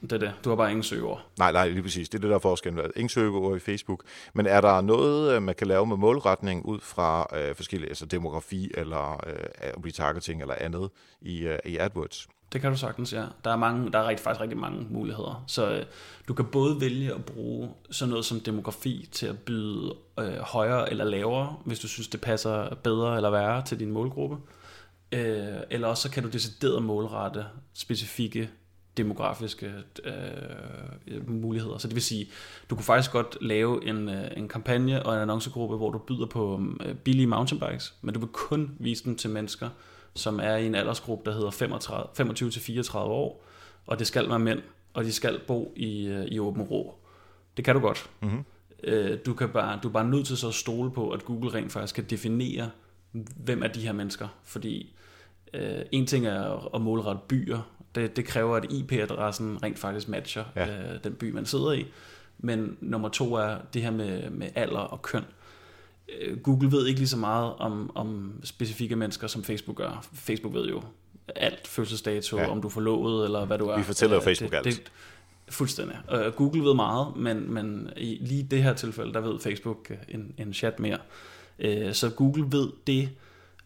[0.00, 0.32] Det er det.
[0.44, 1.26] Du har bare ingen søgeord.
[1.38, 2.08] Nej, nej, lige præcis.
[2.08, 2.90] Det er det, der er forskellen.
[2.96, 4.02] Ingen søgeord i Facebook.
[4.34, 8.06] Men er der noget, øh, man kan lave med målretning ud fra øh, forskellige, altså
[8.06, 12.28] demografi eller øh, retargeting eller andet i, øh, i AdWords?
[12.52, 13.24] Det kan du sagtens, ja.
[13.44, 15.44] Der er, mange, der er rigtig, faktisk rigtig mange muligheder.
[15.46, 15.84] Så øh,
[16.28, 20.90] du kan både vælge at bruge sådan noget som demografi til at byde øh, højere
[20.90, 24.36] eller lavere, hvis du synes, det passer bedre eller værre til din målgruppe.
[25.12, 28.50] Øh, eller også så kan du decideret målrette specifikke
[28.96, 29.72] demografiske
[30.04, 31.78] øh, muligheder.
[31.78, 32.26] Så det vil sige,
[32.70, 36.26] du kunne faktisk godt lave en, øh, en kampagne og en annoncegruppe, hvor du byder
[36.26, 39.68] på øh, billige mountainbikes, men du vil kun vise dem til mennesker,
[40.14, 43.44] som er i en aldersgruppe, der hedder 25-34 år,
[43.86, 44.62] og det skal være mænd,
[44.94, 46.94] og de skal bo i, øh, i åben ro.
[47.56, 48.10] Det kan du godt.
[48.22, 48.44] Mm-hmm.
[48.84, 51.54] Øh, du, kan bare, du er bare nødt til så at stole på, at Google
[51.54, 52.70] rent faktisk kan definere,
[53.36, 54.96] hvem er de her mennesker, fordi
[55.54, 60.44] øh, en ting er at målrette byer, det, det kræver, at IP-adressen rent faktisk matcher
[60.56, 60.66] ja.
[60.66, 61.86] øh, den by, man sidder i.
[62.38, 65.24] Men nummer to er det her med, med alder og køn.
[66.20, 70.06] Øh, Google ved ikke lige så meget om, om specifikke mennesker, som Facebook gør.
[70.14, 70.82] Facebook ved jo
[71.36, 72.50] alt, fødselsdato, ja.
[72.50, 73.78] om du er forlovet, eller hvad du er.
[73.78, 74.64] Vi fortæller jo Facebook det, alt.
[74.64, 74.92] Det,
[75.48, 75.96] fuldstændig.
[76.12, 80.34] Uh, Google ved meget, men, men i lige det her tilfælde, der ved Facebook en,
[80.38, 80.98] en chat mere.
[81.92, 83.08] Så Google ved det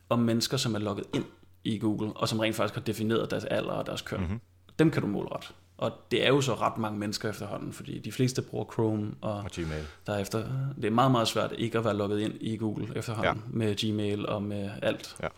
[0.09, 1.25] om mennesker, som er logget ind
[1.65, 4.21] i Google, og som rent faktisk har defineret deres alder og deres køn.
[4.21, 4.41] Mm-hmm.
[4.79, 5.49] Dem kan du målrette.
[5.79, 9.35] Og det er jo så ret mange mennesker efterhånden, fordi de fleste bruger Chrome og,
[9.35, 9.85] og Gmail.
[10.07, 10.45] Derefter,
[10.77, 13.59] det er meget, meget svært ikke at være logget ind i Google efterhånden ja.
[13.59, 15.17] med Gmail og med alt.
[15.23, 15.29] Ja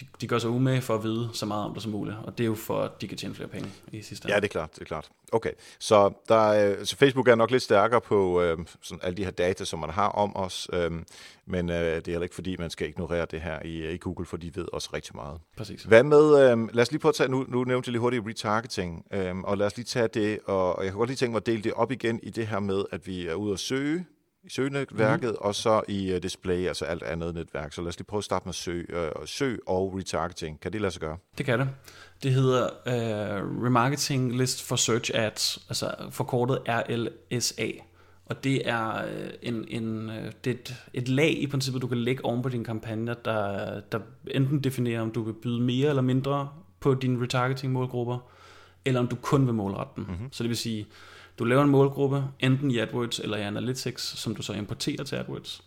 [0.00, 2.38] de, de gør sig umage for at vide så meget om det som muligt, og
[2.38, 4.34] det er jo for, at de kan tjene flere penge i sidste ende.
[4.34, 5.08] Ja, det er klart, det er klart.
[5.32, 9.24] Okay, så, der, øh, så Facebook er nok lidt stærkere på øh, sådan alle de
[9.24, 10.90] her data, som man har om os, øh,
[11.46, 14.26] men øh, det er heller ikke fordi, man skal ignorere det her i, i Google,
[14.26, 15.40] for de ved også rigtig meget.
[15.56, 15.82] Præcis.
[15.82, 18.26] Hvad med, øh, lad os lige prøve at tage, nu, nu nævnte jeg lige hurtigt
[18.26, 21.32] retargeting, øh, og lad os lige tage det, og, og jeg kan godt lige tænke
[21.32, 23.58] mig at dele det op igen i det her med, at vi er ude at
[23.58, 24.06] søge
[24.44, 25.36] i søgenetværket, mm.
[25.40, 27.72] og så i uh, display, altså alt andet netværk.
[27.72, 30.60] Så lad os lige prøve at starte med søg, uh, søg og retargeting.
[30.60, 31.16] Kan det lade sig gøre?
[31.38, 31.68] Det kan det.
[32.22, 37.70] Det hedder uh, Remarketing List for Search Ads, altså forkortet RLSA.
[38.26, 39.04] Og det er
[39.42, 40.08] en, en
[40.44, 43.80] det er et, et lag i princippet, du kan lægge oven på dine kampagner, der,
[43.80, 44.00] der
[44.30, 46.48] enten definerer, om du vil byde mere eller mindre
[46.80, 48.18] på dine retargeting målgrupper,
[48.84, 50.04] eller om du kun vil målrette dem.
[50.04, 50.32] Mm-hmm.
[50.32, 50.86] Så det vil sige,
[51.40, 55.16] du laver en målgruppe, enten i AdWords eller i Analytics, som du så importerer til
[55.16, 55.64] AdWords.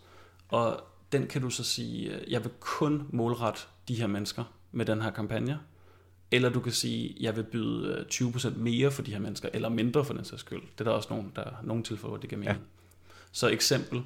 [0.50, 0.82] Og
[1.12, 5.12] den kan du så sige, jeg vil kun målrette de her mennesker med den her
[5.12, 5.60] kampagne.
[6.32, 9.70] Eller du kan sige, jeg vil byde 20% øh, mere for de her mennesker, eller
[9.70, 10.62] mindre for den sags skyld.
[10.62, 12.58] Det er der også nogen, der er nogle tilfælde, hvor det kan mening.
[12.58, 12.64] Ja.
[13.32, 14.02] Så eksempel,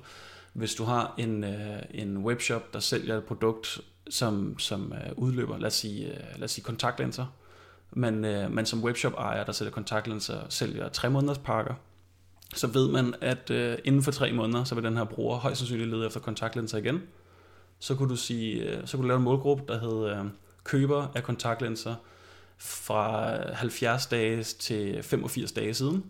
[0.54, 5.58] hvis du har en, øh, en webshop, der sælger et produkt, som, som øh, udløber,
[5.58, 7.26] lad os sige, lad os sige kontaktlinser,
[7.92, 11.74] men, øh, man som webshop ejer, der sælger kontaktlinser, sælger tre måneders pakker,
[12.56, 15.60] så ved man, at øh, inden for tre måneder, så vil den her bruger højst
[15.60, 17.02] sandsynligt lede efter kontaktlinser igen.
[17.80, 20.26] Så kunne du sige, øh, så kunne du lave en målgruppe, der hed øh,
[20.64, 21.96] køber af kontaktlinser
[22.58, 26.04] fra 70 dage til 85 dage siden.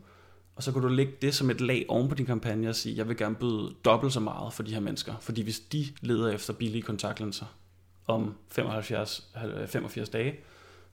[0.55, 2.97] Og så kunne du lægge det som et lag oven på din kampagne og sige,
[2.97, 5.13] jeg vil gerne byde dobbelt så meget for de her mennesker.
[5.21, 7.45] Fordi hvis de leder efter billige kontaktlinser
[8.07, 9.31] om 75,
[9.67, 10.39] 85 dage,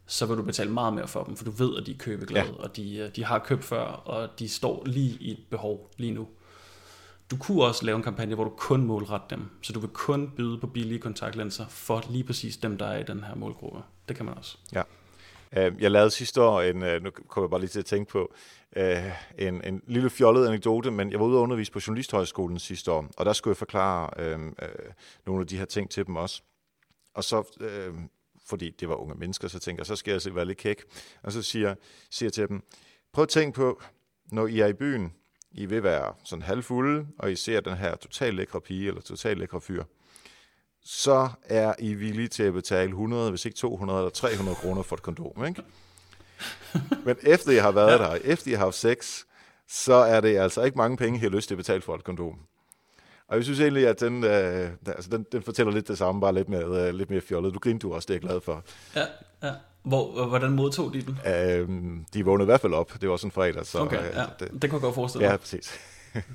[0.06, 2.46] så vil du betale meget mere for dem, for du ved, at de er købeglade,
[2.46, 2.62] ja.
[2.62, 6.12] og de, øh, de har købt før, og de står lige i et behov lige
[6.12, 6.28] nu.
[7.30, 10.32] Du kunne også lave en kampagne, hvor du kun målretter dem, så du vil kun
[10.36, 13.82] byde på billige kontaktlinser for lige præcis dem, der er i den her målgruppe.
[14.08, 14.58] Det kan man også.
[14.72, 14.82] Ja.
[15.56, 18.12] Øh, jeg lavede sidste år, en, øh, nu kommer jeg bare lige til at tænke
[18.12, 18.34] på,
[19.38, 23.06] en, en lille fjollet anekdote, men jeg var ude og undervise på Journalisthøjskolen sidste år,
[23.16, 24.68] og der skulle jeg forklare øh, øh,
[25.26, 26.42] nogle af de her ting til dem også.
[27.14, 27.94] Og så øh,
[28.46, 30.82] fordi det var unge mennesker, så tænker jeg, så skal jeg altså være lidt kæk.
[31.22, 31.74] Og så siger,
[32.10, 32.62] siger til dem,
[33.12, 33.82] prøv at tænke på,
[34.32, 35.12] når I er i byen,
[35.52, 39.38] I vil være sådan halvfulde, og I ser den her totalt lækre pige, eller totalt
[39.38, 39.84] lækre fyr,
[40.84, 44.96] så er I villige til at betale 100, hvis ikke 200 eller 300 kroner for
[44.96, 45.62] et kondom, ikke?
[47.06, 48.04] Men efter I har været ja.
[48.04, 49.24] der, efter I har haft sex,
[49.68, 52.04] så er det altså ikke mange penge, I har lyst til at betale for et
[52.04, 52.38] kondom.
[53.28, 56.34] Og jeg synes egentlig, at den, øh, altså den, den fortæller lidt det samme, bare
[56.34, 57.54] lidt, med, øh, lidt mere fjollet.
[57.54, 58.64] Du grinte du også, det er jeg glad for.
[58.96, 59.04] Ja,
[59.42, 59.52] ja.
[59.84, 61.18] Hvor, hvordan modtog de den?
[61.32, 63.00] Øhm, de vågnede i hvert fald op.
[63.00, 63.66] Det var sådan fredag.
[63.66, 64.24] Så, okay, ja.
[64.38, 65.30] det, det kunne jeg godt forestille mig.
[65.30, 65.80] Ja, præcis.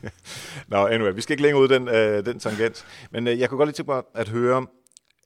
[0.67, 2.86] Nå, anyway, vi skal ikke længere ud den, øh, den tangent.
[3.12, 4.67] Men øh, jeg kunne godt lige tænke mig at høre,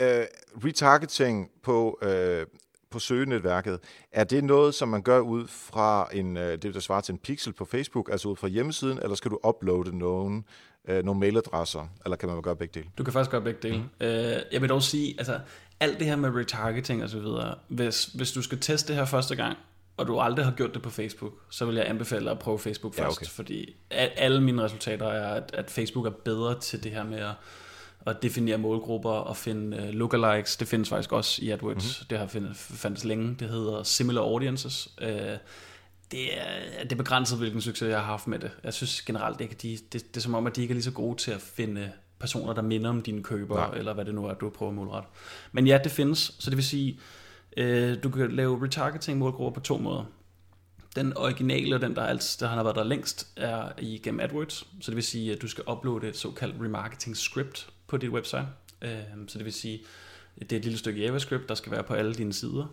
[0.02, 0.26] øh,
[0.66, 2.46] retargeting på, øh,
[2.94, 3.80] på søgenetværket,
[4.12, 7.20] er det noget, som man gør ud fra en, øh, det, der svarer til en
[7.20, 10.46] pixel på Facebook, altså ud fra hjemmesiden, eller skal du uploade nogen
[10.88, 12.90] øh, nogle mailadresser, eller kan man gøre begge dele?
[12.98, 13.78] Du kan faktisk gøre begge dele.
[13.78, 14.08] Mm.
[14.08, 15.40] Øh, jeg vil dog sige, altså
[15.80, 19.06] alt det her med retargeting og så videre, hvis, hvis du skal teste det her
[19.06, 19.58] første gang,
[19.98, 22.94] og du aldrig har gjort det på Facebook, så vil jeg anbefale at prøve Facebook
[22.94, 23.26] først, ja, okay.
[23.26, 27.34] fordi alle mine resultater er, at, at Facebook er bedre til det her med at,
[28.06, 30.58] at definere målgrupper og finde uh, lookalikes.
[30.58, 31.76] Det findes faktisk også i AdWords.
[31.76, 32.08] Mm-hmm.
[32.10, 33.36] Det har fundet, fandtes længe.
[33.40, 34.90] Det hedder Similar Audiences.
[35.02, 35.08] Uh,
[36.12, 38.52] det er, det er begrænset, hvilken succes jeg har haft med det.
[38.64, 40.84] Jeg synes generelt ikke, de, det, det er som om, at de ikke er lige
[40.84, 43.78] så gode til at finde personer, der minder om dine køber, Nej.
[43.78, 45.10] eller hvad det nu er, du prøver at målrette.
[45.52, 47.00] Men ja, det findes, så det vil sige,
[47.58, 50.04] øh, du kan lave retargeting målgrupper på to måder.
[50.96, 54.96] Den originale, den der, altså, der har været der længst, er igennem AdWords, så det
[54.96, 58.48] vil sige, at du skal uploade et såkaldt remarketing script på dit website.
[58.82, 58.90] Øh,
[59.28, 59.82] så det vil sige,
[60.40, 62.66] det er et lille stykke JavaScript, der skal være på alle dine sider.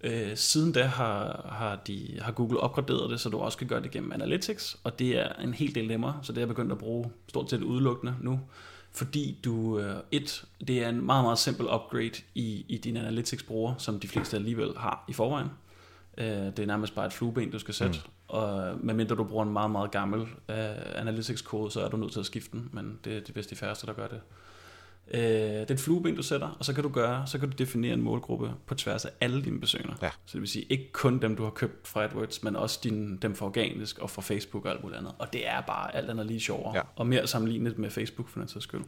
[0.00, 3.82] Øh, siden da har, har, de, har Google opgraderet det, så du også kan gøre
[3.82, 6.72] det gennem Analytics, og det er en hel del nemmere, så det er jeg begyndt
[6.72, 8.40] at bruge stort set udelukkende nu,
[8.92, 13.74] fordi du, øh, et, det er en meget, meget simpel upgrade i, i din Analytics-bruger,
[13.78, 15.48] som de fleste alligevel har i forvejen.
[16.18, 19.44] Øh, det er nærmest bare et flueben, du skal sætte, mm og medmindre du bruger
[19.44, 20.26] en meget, meget gammel uh,
[20.94, 23.56] Analytics-kode, så er du nødt til at skifte den, men det, det er vist de
[23.56, 24.20] færreste, der gør det.
[25.14, 27.56] Øh, det er et flueben, du sætter, og så kan du gøre, så kan du
[27.56, 29.94] definere en målgruppe på tværs af alle dine besøgende.
[30.02, 30.10] Ja.
[30.10, 33.16] Så det vil sige, ikke kun dem, du har købt fra AdWords, men også din,
[33.16, 35.14] dem fra organisk og fra Facebook og alt muligt andet.
[35.18, 36.82] Og det er bare alt andet lige sjovere, ja.
[36.96, 38.84] og mere sammenlignet med Facebook for den sags skyld.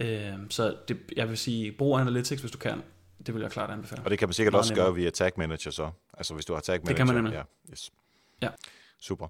[0.00, 2.82] Øh, så det, jeg vil sige, brug Analytics, hvis du kan.
[3.26, 4.02] Det vil jeg klart anbefale.
[4.04, 4.86] Og det kan man sikkert Meget også nemmere.
[4.86, 5.90] gøre via Tag Manager så.
[6.14, 6.88] Altså hvis du har Tag Manager.
[6.88, 7.32] Det kan man nemlig.
[7.32, 7.90] Ja, yes.
[8.42, 8.48] Ja.
[9.00, 9.26] Super.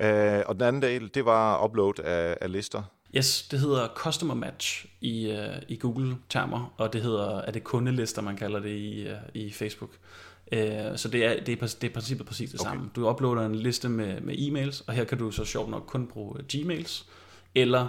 [0.00, 2.82] Øh, og den anden del, det var upload af, af lister.
[3.16, 8.22] Yes, det hedder Customer Match i, uh, i Google-termer, og det hedder, er det kundelister,
[8.22, 9.90] man kalder det i, uh, i Facebook.
[10.52, 10.58] Uh,
[10.96, 12.70] så det er, det, er, det er princippet præcis det okay.
[12.70, 12.90] samme.
[12.96, 16.06] Du uploader en liste med, med e-mails, og her kan du så sjovt nok kun
[16.06, 17.06] bruge Gmails,
[17.54, 17.86] eller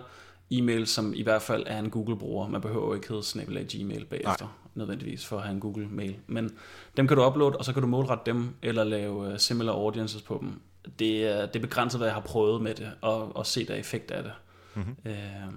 [0.54, 2.48] e-mails, som i hvert fald er en Google-bruger.
[2.48, 4.60] Man behøver ikke hedde snabelag Gmail bagefter.
[4.78, 6.16] Nødvendigvis, for at have en Google-mail.
[6.28, 6.52] Men
[6.98, 10.22] dem kan du uploade, og så kan du målrette dem, eller lave uh, similar audiences
[10.22, 10.62] på dem.
[11.00, 13.76] Det er, det er begrænset, hvad jeg har prøvet med det, og, og se der
[13.76, 14.32] effekt af det.
[14.78, 14.96] Mm-hmm.
[15.06, 15.16] Øh,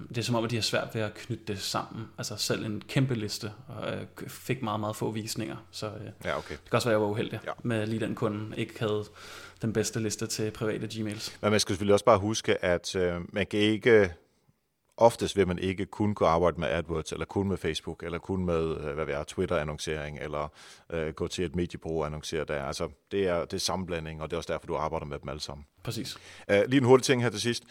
[0.09, 2.05] det er som om, at de har svært ved at knytte det sammen.
[2.17, 5.55] Altså selv en kæmpe liste, og øh, fik meget, meget få visninger.
[5.71, 6.55] Så øh, ja, okay.
[6.55, 7.51] det kan også være, at jeg var uheldig ja.
[7.63, 9.03] med lige den kunde ikke havde
[9.61, 11.37] den bedste liste til private Gmails.
[11.41, 14.13] Men man skal selvfølgelig også bare huske, at øh, man kan ikke
[15.01, 18.45] oftest vil man ikke kun kunne arbejde med AdWords, eller kun med Facebook, eller kun
[18.45, 20.47] med, øh, hvad ved jeg, Twitter-annoncering, eller
[20.89, 22.63] øh, gå til et mediebureau og annoncere der.
[22.63, 25.29] Altså, det er, det er sammenblanding, og det er også derfor, du arbejder med dem
[25.29, 25.65] alle sammen.
[25.83, 26.17] Præcis.
[26.53, 27.63] Uh, lige en hurtig ting her til sidst,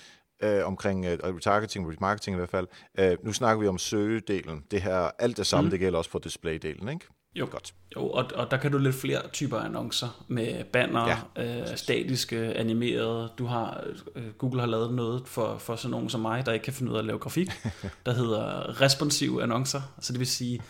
[0.45, 2.67] uh, omkring uh, retargeting, remarketing i hvert fald.
[3.01, 4.65] Uh, nu snakker vi om søgedelen.
[4.71, 5.71] Det her, alt det samme, mm.
[5.71, 7.07] det gælder også for displaydelen, ikke?
[7.35, 7.75] Jo, Godt.
[7.97, 12.39] jo og, og der kan du lidt flere typer annoncer med banner, ja, øh, statiske,
[12.39, 13.33] animerede.
[13.39, 13.85] Du har,
[14.17, 16.93] øh, Google har lavet noget for, for sådan nogen som mig, der ikke kan finde
[16.93, 17.49] ud af at lave grafik,
[18.07, 19.81] der hedder responsive annoncer.
[19.97, 20.63] Altså det vil sige,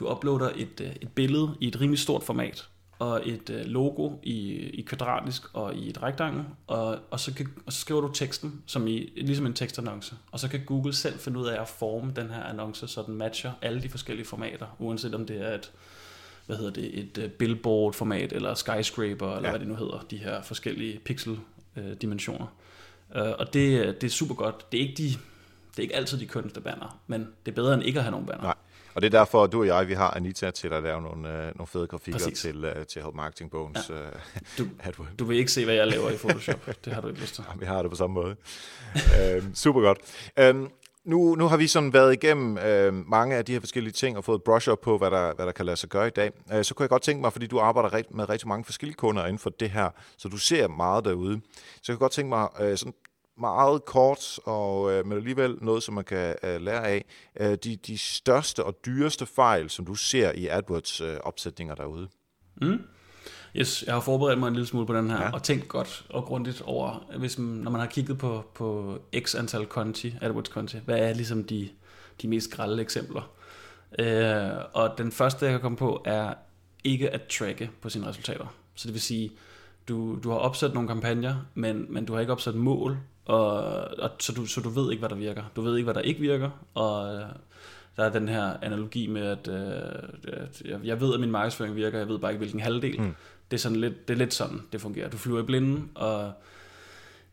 [0.00, 4.12] du uploader et, øh, et billede i et rimelig stort format, og et øh, logo
[4.22, 8.12] i, i kvadratisk og i et rektangel, og, og, så kan, og så skriver du
[8.12, 11.68] teksten, som i, ligesom en tekstannonce, og så kan Google selv finde ud af at
[11.68, 15.54] forme den her annonce, så den matcher alle de forskellige formater, uanset om det er
[15.54, 15.72] et
[16.46, 19.50] hvad hedder det, et uh, billboard-format, eller skyscraper, eller ja.
[19.50, 22.46] hvad det nu hedder, de her forskellige pixel-dimensioner.
[23.16, 24.72] Uh, uh, og det, det er super godt.
[24.72, 25.18] Det er ikke de
[25.76, 28.10] det er ikke altid de kønneste banner, men det er bedre end ikke at have
[28.10, 28.42] nogen banner.
[28.42, 28.54] Nej.
[28.94, 31.28] Og det er derfor, at du og jeg, vi har Anita til at lave nogle,
[31.28, 32.40] uh, nogle fede grafikker Præcis.
[32.40, 33.90] til, uh, til Help Marketing Bones.
[33.90, 33.94] Ja.
[34.58, 34.66] Du,
[35.18, 36.68] du vil ikke se, hvad jeg laver i Photoshop.
[36.84, 37.44] det har du ikke lyst til.
[37.52, 38.36] Ja, vi har det på samme måde.
[38.94, 39.98] uh, super godt.
[40.54, 40.68] Uh,
[41.06, 44.24] nu, nu har vi sådan været igennem øh, mange af de her forskellige ting og
[44.24, 46.30] fået brush up på, hvad der, hvad der kan lade sig gøre i dag.
[46.52, 48.96] Øh, så kunne jeg godt tænke mig, fordi du arbejder ret, med rigtig mange forskellige
[48.96, 51.40] kunder inden for det her, så du ser meget derude.
[51.54, 52.94] Så jeg kunne godt tænke mig øh, sådan
[53.38, 57.04] meget kort, og, øh, men alligevel noget, som man kan øh, lære af.
[57.40, 62.08] Øh, de, de største og dyreste fejl, som du ser i AdWords-opsætninger øh, derude.
[62.62, 62.78] Mm.
[63.58, 65.30] Yes, jeg har forberedt mig en lille smule på den her, ja.
[65.32, 69.34] og tænkt godt og grundigt over, hvis man, når man har kigget på, på x
[69.34, 71.68] antal konti, AdWords konti, hvad er ligesom de,
[72.22, 73.30] de mest grælde eksempler?
[73.98, 76.34] Øh, og den første, jeg kan komme på, er
[76.84, 78.46] ikke at tracke på sine resultater.
[78.74, 79.32] Så det vil sige,
[79.88, 83.54] du, du har opsat nogle kampagner, men, men du har ikke opsat mål, og,
[83.98, 85.42] og så, du, så du ved ikke, hvad der virker.
[85.56, 87.22] Du ved ikke, hvad der ikke virker, og
[87.96, 92.08] der er den her analogi med, at, øh, jeg ved, at min markedsføring virker, jeg
[92.08, 93.00] ved bare ikke, hvilken halvdel.
[93.00, 93.14] Mm
[93.50, 95.08] det er, sådan lidt, det er lidt sådan, det fungerer.
[95.08, 96.32] Du flyver i blinden, og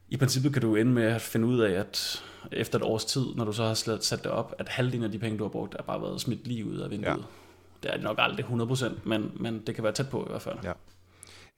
[0.09, 3.25] i princippet kan du ende med at finde ud af, at efter et års tid,
[3.35, 5.75] når du så har sat det op, at halvdelen af de penge, du har brugt,
[5.79, 7.17] er bare været smidt lige ud af vinduet.
[7.17, 7.23] Ja.
[7.83, 10.57] Det er nok aldrig 100%, men, men det kan være tæt på i hvert fald.
[10.63, 10.71] Ja.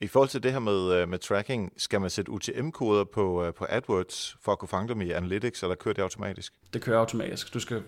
[0.00, 3.54] I forhold til det her med, øh, med tracking, skal man sætte UTM-koder på, øh,
[3.54, 6.52] på AdWords for at kunne fange dem i Analytics, eller kører det automatisk?
[6.72, 7.54] Det kører automatisk.
[7.54, 7.82] Du skal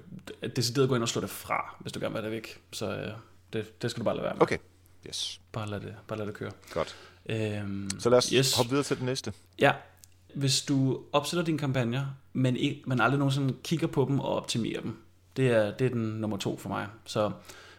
[0.57, 2.62] decideret gå ind og slå det fra, hvis du gerne vil have det væk.
[2.73, 3.11] Så øh,
[3.53, 4.42] det, det skal du bare lade være med.
[4.42, 4.59] Okay.
[5.09, 5.40] Yes.
[5.53, 6.51] Bare lad det, bare lad det køre.
[6.73, 6.97] Godt.
[7.27, 8.57] Øhm, så lad os yes.
[8.57, 9.33] hoppe videre til det næste.
[9.59, 9.73] Ja.
[10.35, 14.81] Hvis du opsætter dine kampagner, men, ikke, men aldrig nogensinde kigger på dem og optimerer
[14.81, 14.97] dem,
[15.37, 16.87] det er, det er den nummer to for mig.
[17.05, 17.31] Så,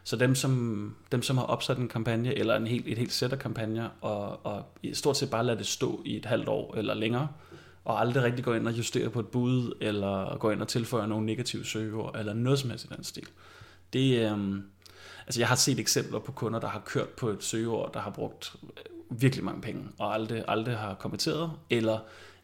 [0.09, 3.33] så dem, som, dem, som har opsat en kampagne, eller en helt, et helt sæt
[3.33, 6.93] af kampagner, og, og stort set bare lader det stå i et halvt år eller
[6.93, 7.27] længere,
[7.85, 11.05] og aldrig rigtig går ind og justerer på et bud, eller går ind og tilføjer
[11.05, 13.27] nogle negative søgeord, eller noget som helst i den stil.
[13.93, 14.63] Det, øhm,
[15.25, 18.09] Altså jeg har set eksempler på kunder, der har kørt på et søgeord, der har
[18.09, 21.99] brugt øh, virkelig mange penge, og aldrig, aldrig har kommenteret, eller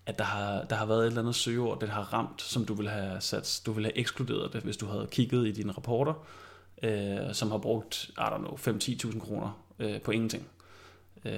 [0.05, 2.73] at der har, der har været et eller andet søgeord, det har ramt, som du
[2.73, 6.13] ville have sat, du ville have ekskluderet det, hvis du havde kigget i dine rapporter,
[6.85, 10.47] øh, som har brugt, I don't know, 5-10.000 kroner øh, på ingenting.
[11.25, 11.33] Øh,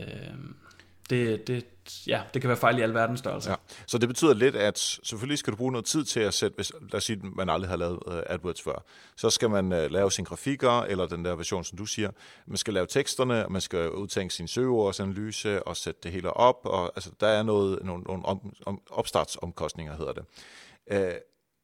[1.10, 1.66] det, det,
[2.08, 3.50] ja, det kan være fejl i alverdens størrelse.
[3.50, 3.56] Ja.
[3.88, 6.72] Så det betyder lidt, at selvfølgelig skal du bruge noget tid til at sætte, hvis,
[6.82, 8.84] lad os sige, man aldrig har lavet uh, AdWords før,
[9.16, 12.12] så skal man uh, lave sine grafikker, eller den der version, som du siger.
[12.48, 16.60] Man skal lave teksterne, og man skal udtænke sin søgeordsanalyse, og sætte det hele op,
[16.64, 20.26] og altså, der er noget, nogle, nogle om, om, opstartsomkostninger, hedder det.
[20.92, 21.18] Uh,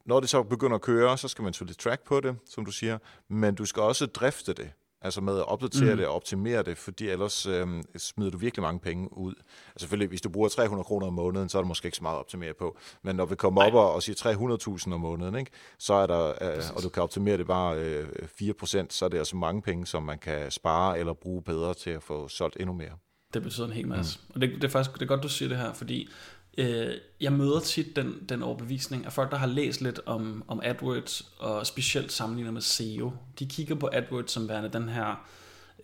[0.06, 2.72] når det så begynder at køre, så skal man selvfølgelig track på det, som du
[2.72, 2.98] siger,
[3.30, 4.72] men du skal også drifte det.
[5.04, 5.98] Altså med at opdatere mm.
[5.98, 9.34] det og optimere det, fordi ellers øh, smider du virkelig mange penge ud.
[9.68, 12.04] Altså selvfølgelig, hvis du bruger 300 kroner om måneden, så er der måske ikke så
[12.04, 12.78] meget at optimere på.
[13.02, 13.68] Men når vi kommer Nej.
[13.68, 17.04] op og, og siger 300.000 om måneden, ikke, så er der, øh, og du kan
[17.04, 18.08] optimere det bare øh,
[18.42, 21.90] 4%, så er det altså mange penge, som man kan spare eller bruge bedre til
[21.90, 22.98] at få solgt endnu mere.
[23.34, 24.20] Det betyder en hel masse.
[24.28, 24.32] Mm.
[24.36, 26.10] Og det, det er faktisk det er godt, du siger det her, fordi
[26.58, 30.62] øh, jeg møder tit den, den overbevisning af folk, der har læst lidt om, om
[30.64, 33.12] AdWords, og specielt sammenlignet med SEO.
[33.40, 35.26] De kigger på AdWords som værende den her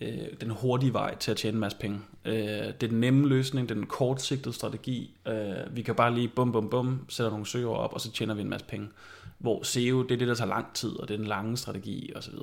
[0.01, 1.99] øh, den hurtige vej til at tjene en masse penge.
[2.25, 5.17] Øh, det er den nemme løsning, det er den kortsigtede strategi.
[5.27, 8.34] Øh, vi kan bare lige bum bum bum, sætter nogle søger op, og så tjener
[8.34, 8.88] vi en masse penge.
[9.38, 12.11] Hvor SEO, det er det, der tager lang tid, og det er den lange strategi
[12.15, 12.34] osv.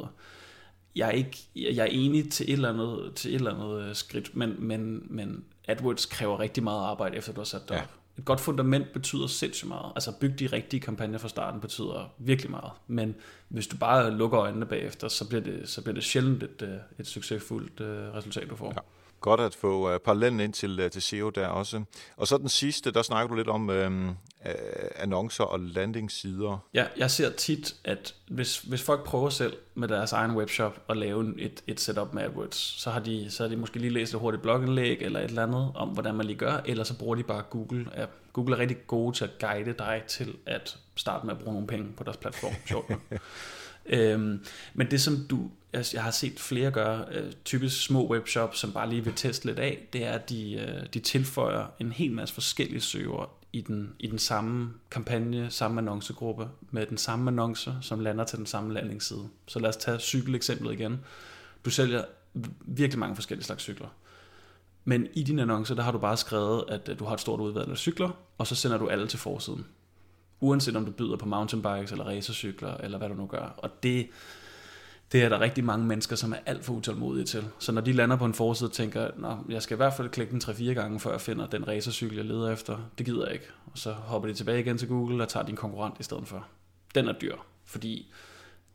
[0.97, 4.37] Jeg er, ikke, jeg er enig til et eller andet, til et eller andet skridt,
[4.37, 7.81] men, men, men AdWords kræver rigtig meget arbejde, efter du har sat det ja.
[7.81, 9.93] op et godt fundament betyder sindssygt meget.
[9.95, 12.71] Altså bygge de rigtige kampagner fra starten betyder virkelig meget.
[12.87, 13.15] Men
[13.49, 16.77] hvis du bare lukker øjnene bagefter, så bliver det, så bliver det sjældent et, øh,
[16.99, 18.73] et succesfuldt øh, resultat, du får.
[18.77, 18.81] Ja.
[19.27, 21.83] Godt at få uh, parallellen ind til, uh, til SEO der også.
[22.17, 24.13] Og så den sidste, der snakker du lidt om uh, uh,
[24.97, 26.59] annoncer og landingssider.
[26.75, 30.97] Ja, jeg ser tit, at hvis, hvis folk prøver selv med deres egen webshop at
[30.97, 34.15] lave et, et setup med AdWords, så har, de, så har de måske lige læst
[34.15, 37.15] et hurtigt blogindlæg eller et eller andet om, hvordan man lige gør, eller så bruger
[37.15, 37.91] de bare Google.
[37.97, 41.55] Ja, Google er rigtig gode til at guide dig til at starte med at bruge
[41.55, 42.53] nogle penge på deres platform.
[42.67, 42.93] Sjovt.
[43.87, 48.73] øhm, men det som du jeg har set flere gøre, øh, typisk små webshops, som
[48.73, 52.13] bare lige vil teste lidt af, det er, at de, øh, de tilføjer en hel
[52.13, 57.75] masse forskellige søger i den, i den samme kampagne, samme annoncegruppe, med den samme annonce,
[57.81, 59.29] som lander til den samme landingsside.
[59.47, 61.01] Så lad os tage cykeleksemplet igen.
[61.65, 62.05] Du sælger
[62.61, 63.89] virkelig mange forskellige slags cykler.
[64.85, 67.41] Men i din annonce, der har du bare skrevet, at øh, du har et stort
[67.41, 69.67] udvalg af cykler, og så sender du alle til forsiden.
[70.41, 73.55] Uanset om du byder på mountainbikes eller racercykler, eller hvad du nu gør.
[73.59, 74.09] Og det,
[75.13, 77.45] det er der rigtig mange mennesker, som er alt for utålmodige til.
[77.59, 80.09] Så når de lander på en forside og tænker, Nå, jeg skal i hvert fald
[80.09, 83.35] klikke den 3-4 gange, før jeg finder den racercykel, jeg leder efter, det gider jeg
[83.35, 83.47] ikke.
[83.67, 86.47] Og så hopper de tilbage igen til Google og tager din konkurrent i stedet for.
[86.95, 87.35] Den er dyr,
[87.65, 88.13] fordi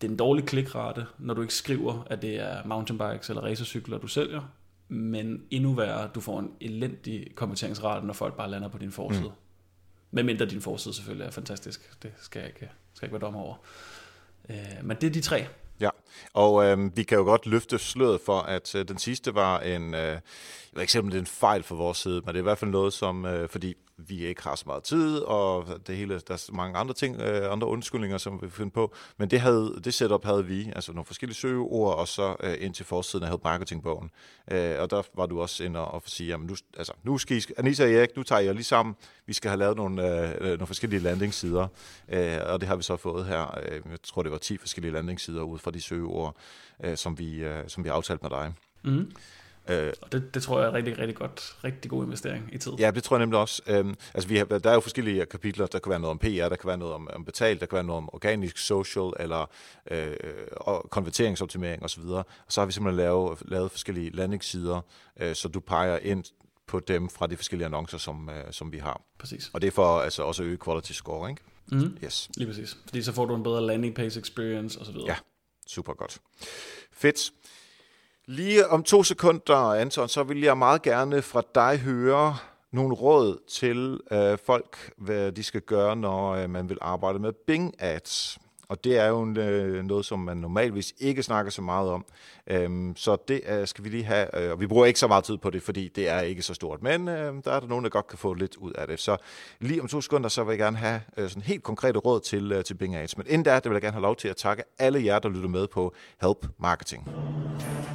[0.02, 3.98] det er en dårlig klikrate, når du ikke skriver, at det er mountainbikes eller racercykler,
[3.98, 4.42] du sælger.
[4.88, 9.24] Men endnu værre, du får en elendig konverteringsrate, når folk bare lander på din forside.
[9.24, 9.32] Mm.
[10.12, 12.04] Medmindre din forside selvfølgelig er fantastisk.
[12.04, 13.56] Det skal jeg ikke, skal jeg ikke være dommer over.
[14.50, 15.48] Øh, men det er de tre.
[15.82, 15.90] Ja,
[16.34, 19.94] og øh, vi kan jo godt løfte sløret for, at øh, den sidste var en,
[19.94, 20.22] øh, jeg
[20.74, 22.72] ved ikke det er en fejl for vores side, men det er i hvert fald
[22.72, 23.76] noget, som, øh, fordi
[24.08, 27.52] vi ikke har så meget tid, og det hele, der er mange andre ting, øh,
[27.52, 31.06] andre undskyldninger, som vi finde på, men det, havde, det setup havde vi, altså nogle
[31.06, 34.12] forskellige søgeord, og så øh, ind til forsiden af Help marketingbogen.
[34.52, 37.38] Øh, og der var du også inde og, og sige, jamen nu, altså, nu skal
[37.38, 38.96] I, Anissa og Erik, nu tager jeg lige sammen,
[39.26, 41.68] vi skal have lavet nogle, øh, øh nogle forskellige landingssider,
[42.10, 44.94] øh, og det har vi så fået her, øh, jeg tror det var 10 forskellige
[44.94, 46.36] landingssider ud fra de søgeord,
[46.84, 48.54] øh, som, vi, øh, som vi aftalte med dig.
[48.84, 49.12] Mm.
[49.70, 52.72] Øh, og det, det tror jeg er rigtig, rigtig godt, rigtig god investering i tid.
[52.80, 53.62] Ja, det tror jeg nemlig også.
[53.68, 56.50] Øhm, altså vi har, der er jo forskellige kapitler, der kan være noget om PR,
[56.50, 59.50] der kan være noget om, om betalt, der kan være noget om organisk, social, eller
[59.92, 60.14] øh,
[60.52, 62.04] og konverteringsoptimering osv.
[62.04, 64.82] Og så har vi simpelthen lavet, lavet forskellige landingssider,
[65.20, 66.24] øh, så du peger ind
[66.68, 69.02] på dem fra de forskellige annoncer, som, øh, som vi har.
[69.20, 69.50] Præcis.
[69.54, 71.42] Og det er for altså også at øge quality score, ikke?
[71.72, 71.98] Mm.
[72.04, 72.30] Yes.
[72.38, 72.78] Lige præcis.
[72.86, 74.96] Fordi så får du en bedre landing page experience osv.
[75.06, 75.16] Ja,
[75.68, 76.18] super godt.
[76.94, 77.32] Fedt.
[78.32, 82.36] Lige om to sekunder, Anton, så vil jeg meget gerne fra dig høre
[82.72, 87.34] nogle råd til øh, folk, hvad de skal gøre, når øh, man vil arbejde med
[87.48, 88.38] Bing Ads.
[88.72, 92.06] Og det er jo en, øh, noget, som man normalvis ikke snakker så meget om.
[92.48, 95.24] Øhm, så det øh, skal vi lige have, øh, og vi bruger ikke så meget
[95.24, 96.84] tid på det, fordi det er ikke så stort.
[96.84, 99.00] Men øh, der er der nogen, der godt kan få lidt ud af det.
[99.00, 99.18] Så
[99.60, 102.52] lige om to sekunder, så vil jeg gerne have øh, sådan helt konkrete råd til,
[102.52, 103.18] øh, til Bing Ads.
[103.18, 105.30] Men inden da, det vil jeg gerne have lov til at takke alle jer, der
[105.30, 107.08] lytter med på Help Marketing.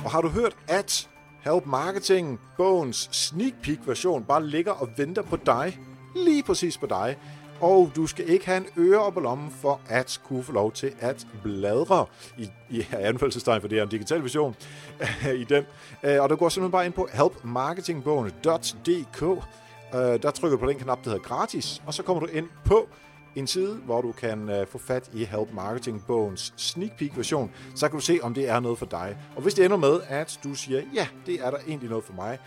[0.04, 1.08] Og har du hørt, at
[1.40, 5.78] Help Marketing, bogens sneak peek version, bare ligger og venter på dig,
[6.16, 7.16] lige præcis på dig,
[7.60, 10.72] og du skal ikke have en øre op på lommen for at kunne få lov
[10.72, 12.06] til at bladre
[12.38, 14.56] i, i anfølgelsestegn, for det er en digital version
[15.40, 15.64] i den.
[16.02, 19.22] Øh, og du går simpelthen bare ind på helpmarketingbogen.dk.
[19.22, 22.48] Øh, der trykker du på den knap, der hedder gratis, og så kommer du ind
[22.64, 22.88] på
[23.36, 27.50] en side, hvor du kan øh, få fat i Help Marketing bogens sneak peek version,
[27.74, 29.16] så kan du se, om det er noget for dig.
[29.36, 32.12] Og hvis det ender med, at du siger, ja, det er der egentlig noget for
[32.12, 32.38] mig,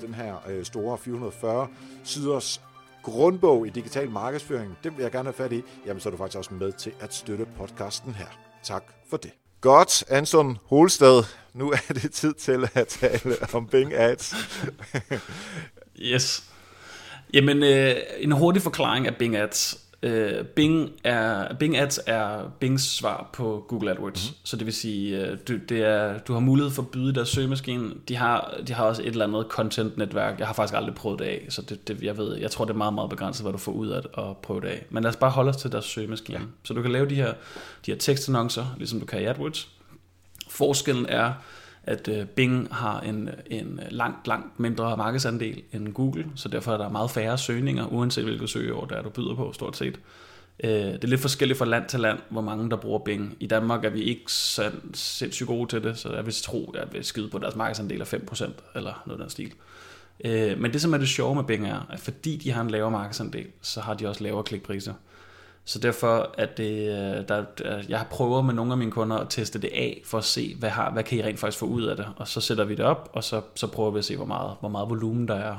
[0.00, 1.68] den her store 440
[2.04, 2.60] siders
[3.02, 6.16] grundbog i digital markedsføring, den vil jeg gerne have fat i, jamen så er du
[6.16, 8.26] faktisk også med til at støtte podcasten her.
[8.62, 9.30] Tak for det.
[9.60, 11.22] Godt, Anson Holsted.
[11.54, 14.34] Nu er det tid til at tale om Bing Ads.
[16.12, 16.44] yes.
[17.34, 22.84] Jamen, øh, en hurtig forklaring af Bing Ads Uh, Bing, er, Bing Ads er Bings
[22.84, 24.30] svar på Google AdWords.
[24.30, 24.36] Mm-hmm.
[24.44, 27.28] Så det vil sige, uh, du, det er, du har mulighed for at byde deres
[27.28, 27.90] søgemaskine.
[28.08, 30.38] De har, de har også et eller andet content-netværk.
[30.38, 32.72] Jeg har faktisk aldrig prøvet det af, så det, det, jeg ved, jeg tror, det
[32.72, 34.86] er meget, meget begrænset, hvad du får ud af at prøve det af.
[34.90, 36.38] Men lad os bare holde os til deres søgemaskine.
[36.38, 36.44] Ja.
[36.64, 37.32] Så du kan lave de her,
[37.86, 39.68] de her tekstannoncer, ligesom du kan i AdWords.
[40.48, 41.32] Forskellen er,
[41.84, 46.76] at øh, Bing har en, en langt, langt mindre markedsandel end Google, så derfor er
[46.76, 50.00] der meget færre søgninger, uanset hvilket søgeord der er, du byder på, stort set.
[50.64, 53.36] Øh, det er lidt forskelligt fra land til land, hvor mange der bruger Bing.
[53.40, 56.80] I Danmark er vi ikke så sindssygt gode til det, så jeg vil tro, at
[56.80, 59.52] jeg vil skide på deres markedsandel af 5%, eller noget af den stil.
[60.24, 62.70] Øh, men det, som er det sjove med Bing, er, at fordi de har en
[62.70, 64.94] lavere markedsandel, så har de også lavere klikpriser.
[65.64, 67.44] Så derfor at det, øh, der,
[67.88, 70.54] jeg har prøvet med nogle af mine kunder at teste det af, for at se,
[70.58, 72.06] hvad, har, hvad kan I rent faktisk få ud af det.
[72.16, 74.56] Og så sætter vi det op, og så, så prøver vi at se, hvor meget,
[74.60, 75.56] hvor meget volumen der er.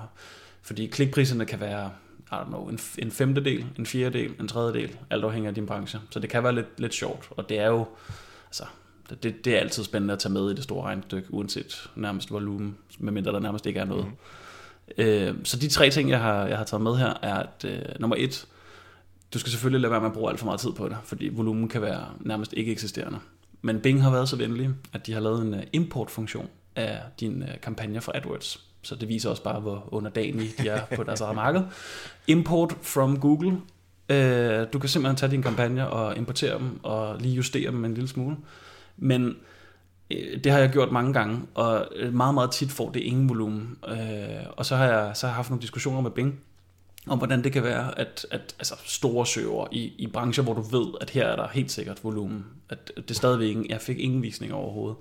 [0.61, 1.91] Fordi klikpriserne kan være
[2.31, 5.99] I don't know, en, en femtedel, en fjerdedel, en tredjedel, alt afhængig af din branche.
[6.09, 7.85] Så det kan være lidt, lidt sjovt, og det er jo,
[8.47, 8.63] altså,
[9.23, 12.77] det, det er altid spændende at tage med i det store regnestykke, uanset nærmest volumen,
[12.99, 14.05] medmindre der nærmest ikke er noget.
[14.05, 15.03] Mm.
[15.03, 17.81] Øh, så de tre ting, jeg har, jeg har taget med her, er, at øh,
[17.99, 18.47] nummer et,
[19.33, 21.29] du skal selvfølgelig lade være med at bruge alt for meget tid på det, fordi
[21.33, 23.19] volumen kan være nærmest ikke eksisterende.
[23.61, 27.45] Men Bing har været så venlige, at de har lavet en øh, importfunktion af dine
[27.45, 28.65] uh, øh, kampagner fra AdWords.
[28.81, 31.61] Så det viser også bare, hvor underdanige de er på deres eget marked.
[32.27, 33.57] Import from Google.
[34.09, 37.93] Øh, du kan simpelthen tage dine kampagner og importere dem og lige justere dem en
[37.93, 38.37] lille smule.
[38.97, 39.35] Men
[40.43, 43.77] det har jeg gjort mange gange, og meget, meget tit får det ingen volumen.
[44.57, 46.39] Og så har jeg, så har jeg haft nogle diskussioner med Bing,
[47.07, 50.61] om hvordan det kan være, at, at altså store søger i, i brancher, hvor du
[50.61, 54.21] ved, at her er der helt sikkert volumen, at det stadigvæk ingen, jeg fik ingen
[54.21, 54.97] visning overhovedet.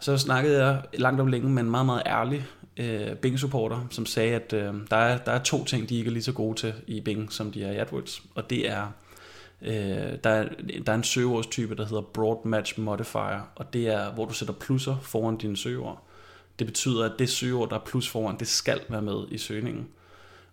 [0.00, 4.34] Så snakkede jeg langt om længe med en meget, meget ærlig øh, Bing-supporter, som sagde,
[4.34, 6.74] at øh, der, er, der er to ting, de ikke er lige så gode til
[6.86, 8.86] i Bing, som de er i AdWords, og det er,
[9.62, 10.48] øh, der, er
[10.86, 14.54] der er en søgeordstype, der hedder Broad Match Modifier, og det er, hvor du sætter
[14.54, 16.06] plusser foran dine søgeord.
[16.58, 19.88] Det betyder, at det søgeord, der er plus foran, det skal være med i søgningen.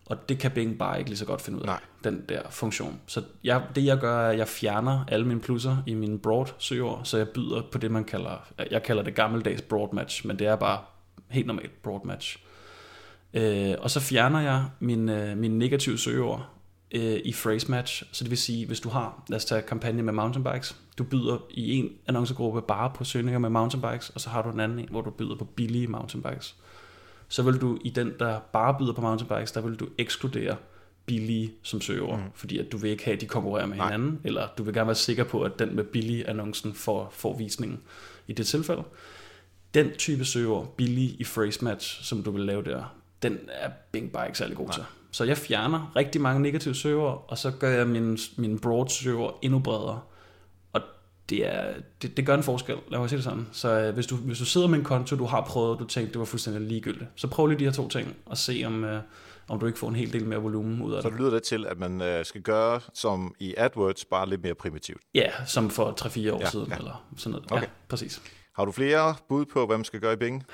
[0.10, 1.80] Og det kan Bing bare ikke lige så godt finde ud af, Nej.
[2.03, 2.99] den der funktion.
[3.08, 6.45] Så jeg, det jeg gør, er, at jeg fjerner alle mine plusser i mine broad
[6.58, 10.39] søgeord, så jeg byder på det, man kalder, jeg kalder det gammeldags broad match, men
[10.39, 10.80] det er bare
[11.30, 12.38] helt normalt broad match.
[13.34, 16.49] Øh, og så fjerner jeg min, øh, min negative søgeord
[16.91, 20.03] øh, i phrase match, så det vil sige, hvis du har, lad os tage kampagne
[20.03, 24.41] med mountainbikes, du byder i en annoncegruppe bare på søgninger med mountainbikes, og så har
[24.41, 26.55] du en anden en, hvor du byder på billige mountainbikes
[27.28, 30.55] så vil du i den, der bare byder på mountainbikes, der vil du ekskludere
[31.05, 32.23] billige som søger, mm.
[32.36, 33.86] fordi at du vil ikke have, at de konkurrerer med Nej.
[33.86, 37.38] hinanden, eller du vil gerne være sikker på, at den med billige annoncen får, får
[37.38, 37.80] visningen
[38.28, 38.84] i det tilfælde.
[39.73, 44.11] Den type søger, billige i phrase match, som du vil lave der, den er Bing
[44.11, 44.73] bare ikke særlig god Nej.
[44.73, 44.84] til.
[45.11, 49.39] Så jeg fjerner rigtig mange negative søger, og så gør jeg min, min broad søger
[49.41, 50.01] endnu bredere
[51.30, 53.47] det, er, det, det gør en forskel, lad mig sige det sådan.
[53.51, 56.13] Så øh, hvis, du, hvis du sidder med en konto, du har prøvet, du tænkte,
[56.13, 59.01] det var fuldstændig ligegyldigt, så prøv lige de her to ting, og se om, øh,
[59.47, 61.17] om du ikke får en hel del mere volumen ud af så det.
[61.17, 64.55] Så lyder det til, at man øh, skal gøre som i AdWords, bare lidt mere
[64.55, 65.01] primitivt.
[65.15, 66.78] Ja, som for 3-4 år ja, siden, ja.
[66.78, 67.51] eller sådan noget.
[67.51, 67.63] Okay.
[67.63, 68.21] Ja, præcis.
[68.55, 70.45] Har du flere bud på, hvad man skal gøre i Bing?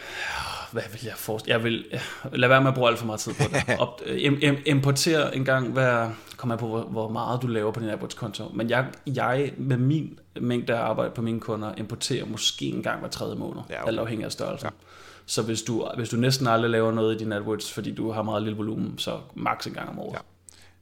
[0.73, 1.53] Hvad vil jeg forestille?
[1.53, 1.85] Jeg vil
[2.33, 3.79] lade være med at bruge alt for meget tid på det.
[3.79, 6.09] Op, im, im, importere en gang hver...
[6.37, 8.49] Kommer jeg på, hvor, hvor meget du laver på din AdWords-konto.
[8.53, 12.99] Men jeg, jeg, med min mængde af arbejde på mine kunder, importerer måske en gang
[12.99, 13.61] hver tredje måned.
[13.69, 13.87] Ja, okay.
[13.87, 14.65] Alt afhængig af størrelsen.
[14.65, 14.87] Ja.
[15.25, 18.23] Så hvis du, hvis du næsten aldrig laver noget i din AdWords, fordi du har
[18.23, 20.13] meget lille volumen, så maks en gang om året.
[20.13, 20.19] Ja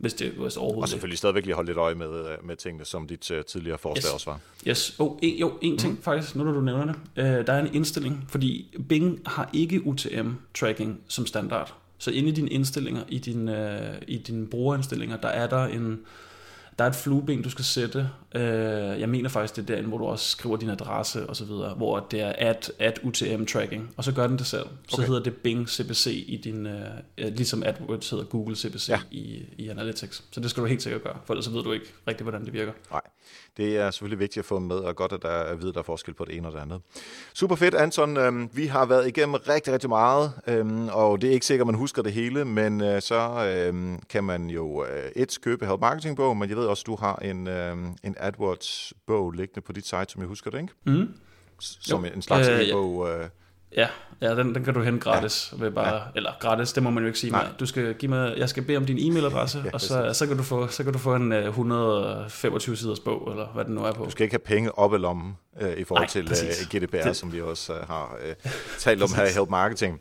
[0.01, 2.85] hvis det hvis overhovedet Og selvfølgelig stadigvæk lige holde lidt øje med, øh, med tingene,
[2.85, 4.13] som dit uh, tidligere forslag yes.
[4.13, 4.39] også var.
[4.67, 4.95] Yes.
[4.99, 6.01] Oh, en, jo, en ting mm.
[6.01, 6.95] faktisk, nu når du nævner det.
[7.17, 11.73] Uh, der er en indstilling, fordi Bing har ikke UTM-tracking som standard.
[11.97, 13.55] Så inde i dine indstillinger, i, din, uh,
[14.07, 15.99] i dine brugerindstillinger, der er der en,
[16.80, 18.09] der er et flueben, du skal sætte.
[18.36, 21.45] Øh, jeg mener faktisk, det er derinde, hvor du også skriver din adresse og så
[21.45, 24.65] videre, hvor det er at, at UTM tracking, og så gør den det selv.
[24.88, 25.07] Så okay.
[25.07, 26.84] hedder det Bing CPC i din, øh,
[27.17, 28.99] ligesom AdWords hedder Google CPC ja.
[29.11, 30.24] i, i Analytics.
[30.32, 32.45] Så det skal du helt sikkert gøre, for ellers så ved du ikke rigtig, hvordan
[32.45, 32.74] det virker.
[32.91, 33.01] Nej,
[33.57, 35.79] det er selvfølgelig vigtigt at få med, og godt, at der er at vide, der
[35.79, 36.82] er forskel på det ene og det andet.
[37.34, 38.17] Super fedt, Anton.
[38.17, 41.67] Øhm, vi har været igennem rigtig, rigtig meget, øhm, og det er ikke sikkert, at
[41.67, 45.79] man husker det hele, men øh, så øhm, kan man jo øh, et købe Help
[45.79, 47.47] Marketing bog, men jeg ved også, at du har en,
[48.03, 50.73] en AdWords-bog liggende på dit site, som jeg husker det, ikke?
[50.86, 51.13] Mm.
[51.59, 52.11] Som jo.
[52.15, 53.09] en slags øh, e-bog.
[53.09, 53.29] Øh,
[53.78, 53.88] Ja,
[54.22, 55.53] ja den, den kan du hente gratis.
[55.57, 55.63] Ja.
[55.63, 56.01] Ved bare, ja.
[56.15, 57.32] Eller gratis, det må man jo ikke sige.
[57.32, 57.47] Nej.
[57.59, 60.38] Du skal give mig, jeg skal bede om din e-mailadresse, ja, og så, så, kan
[60.38, 63.74] du få, så kan du få en uh, øh, 125 siders bog, eller hvad det
[63.74, 64.05] nu er på.
[64.05, 67.07] Du skal ikke have penge op i lommen uh, i forhold Nej, til uh, GDPR,
[67.07, 67.15] det.
[67.15, 69.99] som vi også uh, har uh, talt om her i Help Marketing.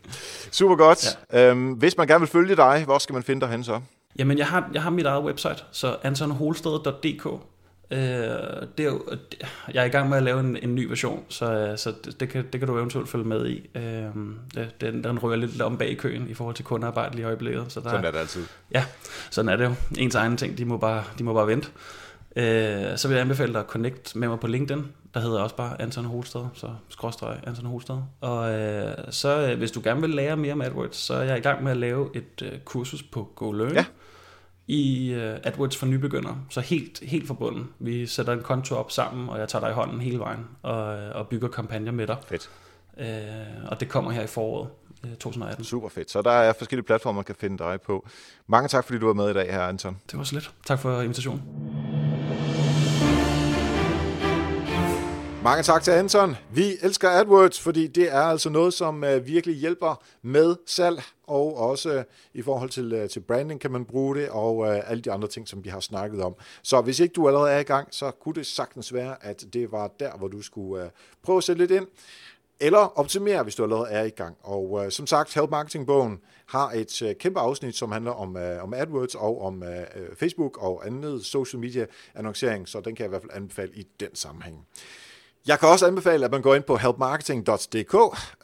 [0.50, 1.18] Super godt.
[1.32, 1.52] Ja.
[1.52, 3.80] Um, hvis man gerne vil følge dig, hvor skal man finde dig hen så?
[4.18, 7.26] Jamen, jeg har, jeg har mit eget website, så antonholsted.dk.
[7.92, 7.98] Øh,
[8.78, 9.02] det er jo,
[9.74, 12.28] jeg er i gang med at lave en, en ny version, så, så det, det,
[12.28, 13.70] kan, det kan du eventuelt følge med i.
[13.74, 14.04] Øh,
[14.54, 17.26] det, den, den rører lidt om bag i køen i forhold til kundearbejde lige i
[17.26, 17.64] øjeblikket.
[17.68, 18.44] Så der, sådan er det altid.
[18.74, 18.84] Ja,
[19.30, 19.74] sådan er det jo.
[19.98, 21.68] Ens egen ting, de må bare, de må bare vente.
[22.36, 24.86] Øh, så vil jeg anbefale dig at connect med mig på LinkedIn.
[25.14, 27.96] Der hedder også bare Anton Holsted, så skråstreg Anton Holsted.
[28.20, 31.38] Og øh, så øh, hvis du gerne vil lære mere om AdWords, så er jeg
[31.38, 33.74] i gang med at lave et øh, kursus på GoLearn.
[33.74, 33.84] Ja
[34.70, 36.38] i uh, AdWords for nybegyndere.
[36.50, 37.66] Så helt, helt forbundet.
[37.78, 40.98] Vi sætter en konto op sammen, og jeg tager dig i hånden hele vejen og,
[40.98, 42.16] øh, og bygger kampagner med dig.
[42.28, 42.50] Fedt.
[42.96, 43.04] Uh,
[43.70, 44.68] og det kommer her i foråret.
[45.20, 45.64] 2018.
[45.64, 46.10] Super fedt.
[46.10, 48.08] Så der er forskellige platformer, man kan finde dig på.
[48.46, 49.96] Mange tak, fordi du var med i dag her, Anton.
[50.10, 50.50] Det var så lidt.
[50.66, 51.42] Tak for invitationen.
[55.44, 56.36] Mange tak til Anton.
[56.52, 61.56] Vi elsker AdWords, fordi det er altså noget, som uh, virkelig hjælper med salg, og
[61.56, 62.04] også
[62.34, 65.28] i forhold til, øh, til branding kan man bruge det, og øh, alle de andre
[65.28, 66.34] ting, som vi har snakket om.
[66.62, 69.72] Så hvis ikke du allerede er i gang, så kunne det sagtens være, at det
[69.72, 70.90] var der, hvor du skulle øh,
[71.22, 71.86] prøve at sætte lidt ind
[72.60, 74.36] eller optimere, hvis du allerede er i gang.
[74.42, 78.62] Og uh, som sagt, Help Marketing-bogen har et uh, kæmpe afsnit, som handler om, uh,
[78.62, 83.08] om AdWords og om uh, Facebook og andet social media annoncering, så den kan jeg
[83.08, 84.66] i hvert fald anbefale i den sammenhæng.
[85.46, 87.94] Jeg kan også anbefale, at man går ind på helpmarketing.dk,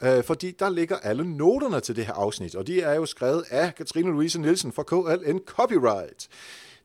[0.01, 3.43] øh, fordi der ligger alle noterne til det her afsnit, og de er jo skrevet
[3.49, 6.27] af Katrine Louise Nielsen fra KLN Copyright.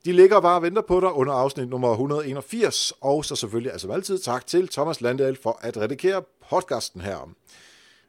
[0.04, 3.92] De ligger bare og venter på dig under afsnit nummer 181, og så selvfølgelig altså
[3.92, 7.30] altid tak til Thomas Landahl for at redigere podcasten her.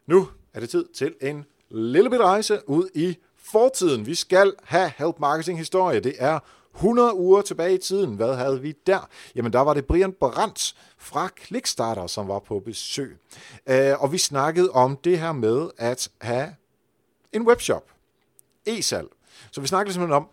[0.07, 3.17] Nu er det tid til en lille bit rejse ud i
[3.53, 4.05] fortiden.
[4.05, 5.99] Vi skal have Help Marketing historie.
[5.99, 6.39] Det er
[6.75, 8.15] 100 uger tilbage i tiden.
[8.15, 9.09] Hvad havde vi der?
[9.35, 13.17] Jamen, der var det Brian Brandt fra Clickstarter, som var på besøg.
[13.67, 16.55] Øh, og vi snakkede om det her med at have
[17.33, 17.83] en webshop.
[18.65, 19.07] E-salg.
[19.51, 20.27] Så vi snakkede simpelthen om,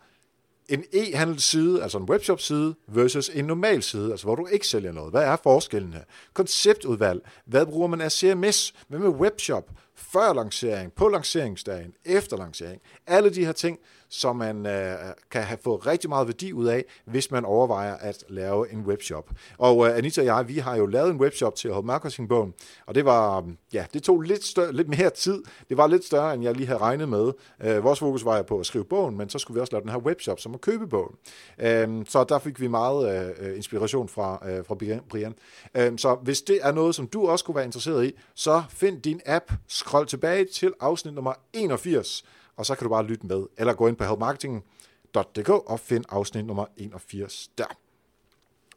[0.69, 5.11] en e-handelsside, altså en webshop-side, versus en normal side, altså hvor du ikke sælger noget.
[5.11, 6.03] Hvad er forskellen her?
[6.33, 7.21] Konceptudvalg.
[7.45, 8.73] Hvad bruger man af CMS?
[8.87, 9.69] Hvad med webshop?
[10.01, 12.81] Før lancering, på lanceringsdagen, efter lancering.
[13.07, 13.79] Alle de her ting,
[14.11, 14.95] som man øh,
[15.31, 19.29] kan have fået rigtig meget værdi ud af, hvis man overvejer at lave en webshop.
[19.57, 22.53] Og øh, Anita og jeg, vi har jo lavet en webshop til Hold Marketing-bogen,
[22.85, 25.43] og det var, mm, ja, det tog lidt, større, lidt mere tid.
[25.69, 27.31] Det var lidt større, end jeg lige havde regnet med.
[27.63, 29.89] Øh, vores fokus var på at skrive bogen, men så skulle vi også lave den
[29.89, 31.15] her webshop, som at købe bogen.
[31.59, 34.75] Øh, så der fik vi meget øh, øh inspiration fra, øh, fra
[35.09, 35.33] Brian.
[35.75, 39.01] Øh, så hvis det er noget, som du også kunne være interesseret i, så find
[39.01, 42.23] din app, scroll tilbage til afsnit nummer 81,
[42.57, 46.45] og så kan du bare lytte med, eller gå ind på helpmarketing.dk og find afsnit
[46.45, 47.77] nummer 81 der.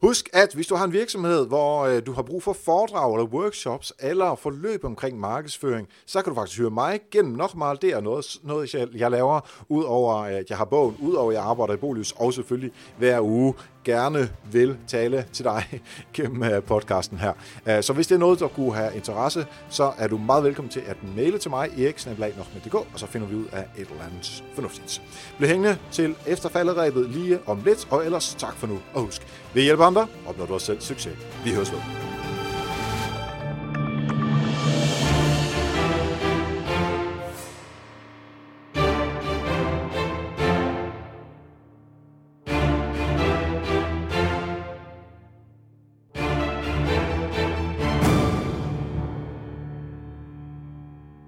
[0.04, 3.26] Husk, at hvis du har en virksomhed, hvor øh, du har brug for foredrag eller
[3.26, 7.82] workshops eller forløb omkring markedsføring, så kan du faktisk høre mig gennem nok meget.
[7.82, 11.44] Det er noget, noget jeg, jeg laver, udover at jeg har bogen, udover at jeg
[11.44, 13.54] arbejder i Bolius, og selvfølgelig hver uge
[13.84, 15.80] gerne vil tale til dig
[16.14, 17.32] gennem øh, podcasten her.
[17.66, 20.70] Øh, så hvis det er noget, der kunne have interesse, så er du meget velkommen
[20.70, 24.44] til at maile til mig, eriksnablag.dk, og så finder vi ud af et eller andet
[24.54, 25.02] fornuftigt.
[25.38, 28.78] Bliv hængende til efterfalderæbet lige om lidt, og ellers tak for nu.
[28.94, 29.22] Og husk,
[29.54, 31.12] vi hjælper andre, opnår du også selv succes.
[31.44, 32.13] Vi høres ved.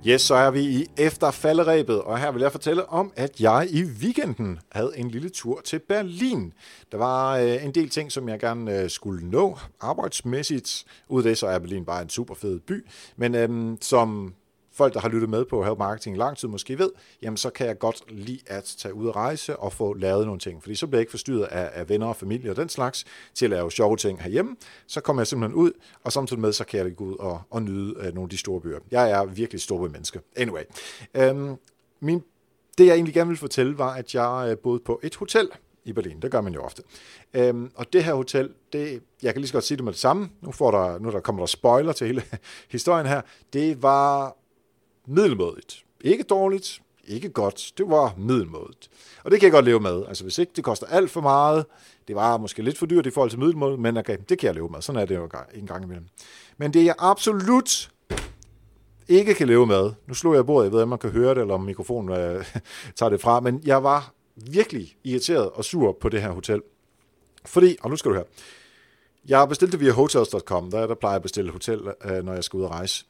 [0.08, 3.84] Yes, så er vi i efterfalderæbet, og her vil jeg fortælle om, at jeg i
[3.84, 6.52] weekenden havde en lille tur til Berlin.
[6.92, 10.84] Der var øh, en del ting, som jeg gerne øh, skulle nå arbejdsmæssigt.
[11.08, 12.86] Ud af det, så er Berlin bare en super fed by.
[13.16, 14.34] Men øh, som
[14.76, 16.90] folk, der har lyttet med på Help Marketing lang tid måske ved,
[17.22, 20.40] jamen så kan jeg godt lide at tage ud og rejse og få lavet nogle
[20.40, 20.62] ting.
[20.62, 23.04] Fordi så bliver jeg ikke forstyrret af, af venner og familie og den slags
[23.34, 24.56] til at lave sjove ting herhjemme.
[24.86, 25.72] Så kommer jeg simpelthen ud,
[26.04, 28.36] og samtidig med, så kan jeg gå ud og, og nyde øh, nogle af de
[28.36, 28.78] store byer.
[28.90, 30.20] Jeg er virkelig stor menneske.
[30.36, 30.62] Anyway.
[31.14, 31.56] Øhm,
[32.00, 32.22] min,
[32.78, 35.48] det jeg egentlig gerne vil fortælle, var, at jeg øh, boede på et hotel
[35.84, 36.22] i Berlin.
[36.22, 36.82] Det gør man jo ofte.
[37.34, 40.00] Øhm, og det her hotel, det, jeg kan lige så godt sige det med det
[40.00, 40.30] samme.
[40.40, 42.22] Nu, får der, nu der kommer der spoiler til hele
[42.70, 43.20] historien her.
[43.52, 44.36] Det var
[45.06, 45.84] middelmådigt.
[46.00, 48.90] Ikke dårligt, ikke godt, det var middelmådigt.
[49.24, 50.04] Og det kan jeg godt leve med.
[50.08, 51.66] Altså hvis ikke det koster alt for meget,
[52.08, 54.54] det var måske lidt for dyrt i forhold til middelmådigt, men okay, det kan jeg
[54.54, 54.82] leve med.
[54.82, 56.06] Sådan er det jo en gang imellem.
[56.56, 57.90] Men det jeg absolut
[59.08, 61.34] ikke kan leve med, nu slår jeg bordet, jeg ved ikke, om man kan høre
[61.34, 62.44] det, eller om mikrofonen øh,
[62.96, 66.62] tager det fra, men jeg var virkelig irriteret og sur på det her hotel.
[67.44, 68.24] Fordi, og nu skal du høre,
[69.28, 72.56] jeg bestilte via hotels.com, der, der plejer jeg at bestille hotel, øh, når jeg skal
[72.56, 73.04] ud og rejse.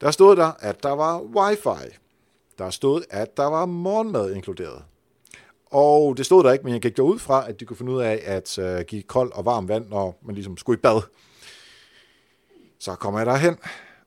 [0.00, 1.96] Der stod der, at der var wifi.
[2.58, 4.82] Der stod, at der var morgenmad inkluderet.
[5.66, 8.00] Og det stod der ikke, men jeg gik derud fra, at de kunne finde ud
[8.00, 11.02] af at øh, give kold og varmt vand, når man ligesom skulle i bad.
[12.78, 13.56] Så kommer jeg derhen,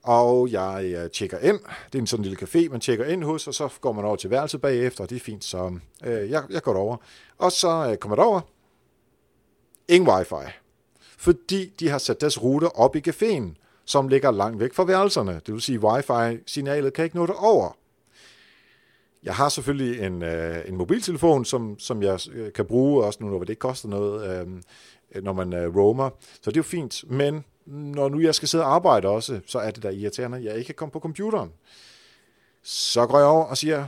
[0.04, 1.60] og jeg uh, tjekker ind.
[1.86, 4.16] Det er en sådan lille café, man tjekker ind hos, og så går man over
[4.16, 6.98] til værelset bagefter, og det er fint, så øh, jeg, jeg går derover.
[7.38, 8.42] Og så øh, kommer jeg derover.
[9.88, 10.52] Ingen wifi.
[11.18, 15.42] Fordi de har sat deres ruter op i caféen som ligger langt væk fra værelserne.
[15.46, 17.78] Det vil sige, at wifi-signalet kan ikke nå det over.
[19.24, 23.30] Jeg har selvfølgelig en, øh, en mobiltelefon, som, som jeg øh, kan bruge, også nu,
[23.30, 24.48] når det ikke koster noget,
[25.16, 26.10] øh, når man øh, roamer.
[26.20, 27.04] Så det er jo fint.
[27.12, 30.44] Men når nu jeg skal sidde og arbejde også, så er det da irriterende, at
[30.44, 31.52] jeg ikke kan komme på computeren.
[32.64, 33.86] Så går jeg over og siger,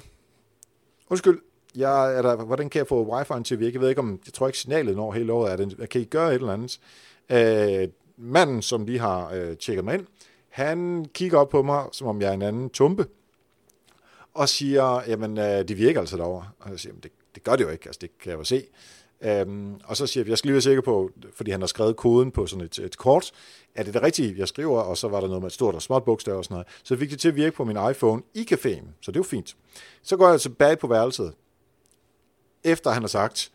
[1.10, 1.40] undskyld,
[1.76, 3.74] jeg, er der, hvordan kan jeg få wifi'en til at virke?
[3.74, 5.52] Jeg ved ikke om, jeg tror ikke signalet når hele året.
[5.52, 6.80] Er det, kan I gøre et eller andet?
[7.30, 7.88] Øh,
[8.18, 10.06] manden, som lige har øh, tjekket mig ind,
[10.50, 13.08] han kigger op på mig, som om jeg er en anden tumpe,
[14.34, 16.48] og siger, jamen, øh, det virker altså derovre.
[16.60, 18.64] Og jeg siger, det, det gør det jo ikke, altså det kan jeg jo se.
[19.22, 21.96] Øhm, og så siger jeg, jeg skal lige være sikker på, fordi han har skrevet
[21.96, 23.32] koden på sådan et, et kort,
[23.76, 25.82] er det det rigtige, jeg skriver, og så var der noget med et stort og
[25.82, 26.68] småt bogstav og sådan noget.
[26.84, 29.56] Så fik det til at virke på min iPhone i caféen, så det var fint.
[30.02, 31.34] Så går jeg tilbage på værelset,
[32.64, 33.52] efter han har sagt,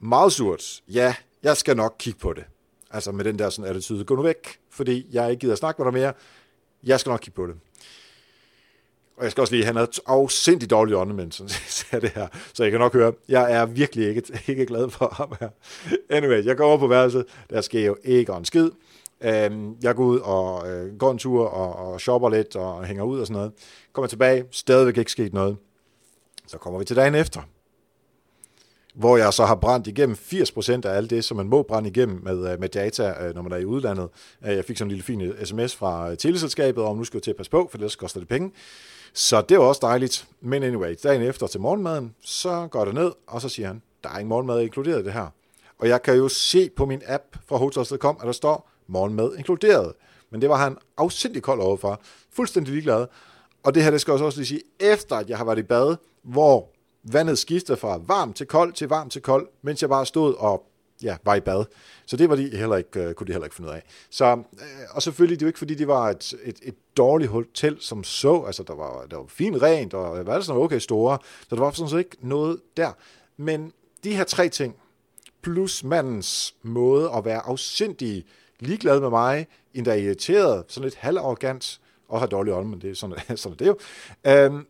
[0.00, 2.44] meget surt, ja, jeg skal nok kigge på det.
[2.94, 5.92] Altså med den der sådan attitude, gå nu væk, fordi jeg ikke gider snakke med
[5.92, 6.12] dig mere,
[6.84, 7.54] jeg skal nok kigge på det.
[9.16, 12.28] Og jeg skal også lige, han er afsindig dårlig åndemand, som siger det her.
[12.54, 14.22] Så jeg kan nok høre, jeg er virkelig ikke,
[14.52, 15.48] ikke glad for ham her.
[16.10, 18.70] Anyway, jeg går over på værelset, der sker jo ikke en skid.
[19.20, 23.02] Øhm, jeg går ud og øh, går en tur og, og shopper lidt og hænger
[23.04, 23.52] ud og sådan noget.
[23.92, 25.56] Kommer tilbage, stadigvæk ikke sket noget.
[26.46, 27.40] Så kommer vi til dagen efter,
[28.94, 32.20] hvor jeg så har brændt igennem 80% af alt det, som man må brænde igennem
[32.22, 34.08] med, øh, med data, øh, når man er i udlandet.
[34.46, 37.30] Øh, jeg fik sådan en lille fin sms fra teleselskabet om, nu skal jeg til
[37.30, 38.52] at passe på, for ellers koster det penge.
[39.12, 40.26] Så det var også dejligt.
[40.40, 44.08] Men anyway, dagen efter til morgenmaden, så går det ned, og så siger han, der
[44.08, 45.26] er ingen morgenmad inkluderet i det her.
[45.78, 49.92] Og jeg kan jo se på min app fra hotels.com, at der står morgenmad inkluderet.
[50.30, 52.00] Men det var han afsindig kold overfor.
[52.32, 53.06] Fuldstændig ligeglad.
[53.62, 55.96] Og det her, det skal også lige sige, efter at jeg har været i bad,
[56.22, 56.68] hvor
[57.04, 60.66] vandet skifter fra varm til kold til varm til kold, mens jeg bare stod og
[61.02, 61.64] ja, var i bad.
[62.06, 63.82] Så det var de heller ikke, øh, kunne de heller ikke finde ud af.
[64.10, 67.30] Så, øh, og selvfølgelig, det er jo ikke fordi, det var et, et, et dårligt
[67.30, 68.42] hotel som så.
[68.42, 71.18] Altså, der var, der var fint rent, og var sådan okay store.
[71.48, 72.92] Så der var sådan set ikke noget der.
[73.36, 73.72] Men
[74.04, 74.76] de her tre ting,
[75.42, 78.24] plus mandens måde at være afsindig
[78.60, 82.94] ligeglad med mig, endda irriteret, sådan lidt halvarrogant, og har dårlig ånd, men det er
[82.94, 83.74] sådan, sådan det er
[84.46, 84.48] jo.
[84.48, 84.66] Um,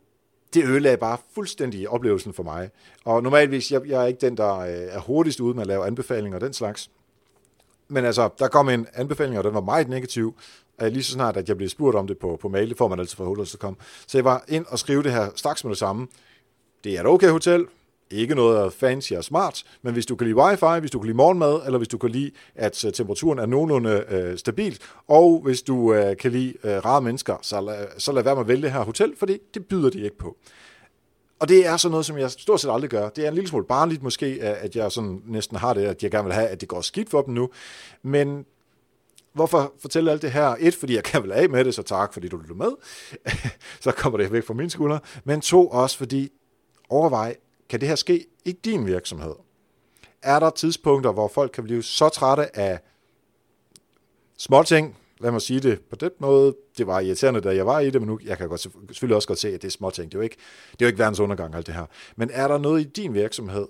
[0.55, 2.71] det ødelagde bare fuldstændig oplevelsen for mig.
[3.05, 5.87] Og normalvis, jeg, jeg er ikke den, der øh, er hurtigst ude med at lave
[5.87, 6.91] anbefalinger og den slags.
[7.89, 10.35] Men altså, der kom en anbefaling, og den var meget negativ.
[10.81, 13.01] Lige så snart, at jeg blev spurgt om det på, på mail, det får man
[13.01, 13.77] altid fra Hotels.com.
[14.07, 16.07] Så jeg var ind og skrive det her straks med det samme.
[16.85, 17.67] Det er et okay hotel,
[18.11, 21.17] ikke noget fancy og smart, men hvis du kan lide wifi, hvis du kan lide
[21.17, 24.79] morgenmad, eller hvis du kan lide, at øh, temperaturen er nogenlunde øh, stabil,
[25.09, 28.43] og hvis du øh, kan lide øh, rare mennesker, så, la, så lad være med
[28.43, 30.37] at vælge det her hotel, fordi det byder de ikke på.
[31.39, 33.09] Og det er sådan noget, som jeg stort set aldrig gør.
[33.09, 36.11] Det er en lille smule barnligt måske, at jeg sådan næsten har det, at jeg
[36.11, 37.49] gerne vil have, at det går skidt for dem nu.
[38.03, 38.45] Men
[39.33, 40.57] hvorfor fortælle alt det her?
[40.61, 42.71] Et, fordi jeg kan vel af med det, så tak, fordi du lytter med.
[43.81, 45.01] så kommer det væk fra mine skuldre.
[45.25, 46.29] Men to, også fordi
[46.89, 47.37] overvej,
[47.69, 49.35] kan det her ske i din virksomhed?
[50.23, 52.79] Er der tidspunkter, hvor folk kan blive så trætte af
[54.39, 57.91] småting, lad mig sige det på den måde, det var irriterende, da jeg var i
[57.91, 60.13] det, men nu, jeg kan godt, selvfølgelig også godt se, at det er småting.
[60.13, 60.37] Det er jo ikke,
[60.73, 61.87] det er jo ikke verdens undergang, alt det her.
[62.17, 63.67] Men er der noget i din virksomhed,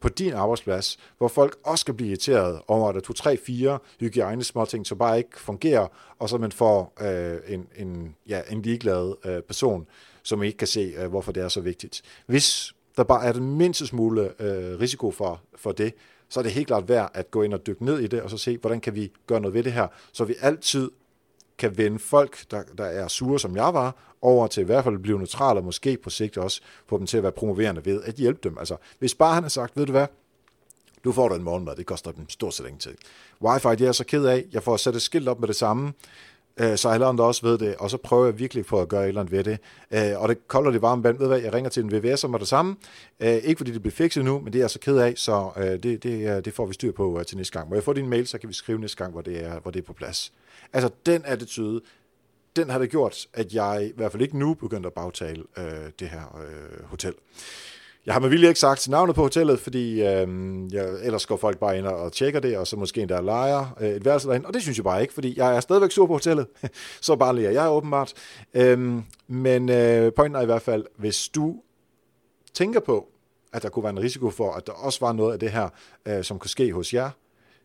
[0.00, 3.36] på din arbejdsplads, hvor folk også skal blive irriteret over, at der er to, tre,
[3.36, 5.86] fire hygiejne småting, som bare ikke fungerer,
[6.18, 9.86] og så man får øh, en, en, ja, en ligeglad øh, person,
[10.22, 12.02] som ikke kan se, øh, hvorfor det er så vigtigt.
[12.26, 15.94] Hvis der bare er den mindste smule øh, risiko for, for det,
[16.28, 18.30] så er det helt klart værd at gå ind og dykke ned i det, og
[18.30, 20.90] så se, hvordan kan vi gøre noget ved det her, så vi altid
[21.58, 24.94] kan vende folk, der, der er sure, som jeg var, over til i hvert fald
[24.94, 28.02] at blive neutrale, og måske på sigt også få dem til at være promoverende ved
[28.02, 28.58] at hjælpe dem.
[28.58, 30.06] Altså, hvis bare han har sagt, ved du hvad,
[31.04, 32.96] du får dig en morgenmad, det koster dem stort set ingenting.
[33.44, 35.56] Wi-Fi, det er jeg så ked af, jeg får sat et skilt op med det
[35.56, 35.92] samme,
[36.60, 39.02] øh, så alle andre også ved det, og så prøver jeg virkelig på at gøre
[39.02, 39.58] et eller andet ved det.
[39.90, 42.36] Øh, og det kolder det varme vand, ved hvad, jeg ringer til en VVS om
[42.38, 42.76] det samme.
[43.20, 45.50] Øh, ikke fordi det bliver fikset nu, men det er jeg så ked af, så
[45.56, 47.68] øh, det, det, øh, det får vi styr på øh, til næste gang.
[47.68, 49.70] Må jeg få din mail, så kan vi skrive næste gang, hvor det er, hvor
[49.70, 50.32] det er på plads.
[50.72, 51.80] Altså, den attitude,
[52.56, 55.64] den har det gjort, at jeg i hvert fald ikke nu begyndte at bagtale øh,
[55.98, 57.14] det her øh, hotel.
[58.06, 60.28] Jeg har med vilje ikke sagt navnet på hotellet, fordi øh,
[60.72, 63.88] jeg, ellers går folk bare ind og tjekker det, og så måske endda leger øh,
[63.88, 64.46] et værelse derhen.
[64.46, 66.46] Og det synes jeg bare ikke, fordi jeg er stadigvæk sur på hotellet.
[67.00, 68.12] så bare lige jeg åbenbart.
[68.54, 71.56] Øh, men øh, pointen er i hvert fald, hvis du
[72.54, 73.08] tænker på,
[73.52, 75.68] at der kunne være en risiko for, at der også var noget af det her,
[76.06, 77.10] øh, som kunne ske hos jer,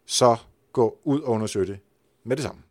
[0.05, 0.35] så
[0.73, 1.79] gå ud og undersøg det
[2.23, 2.61] med det samme.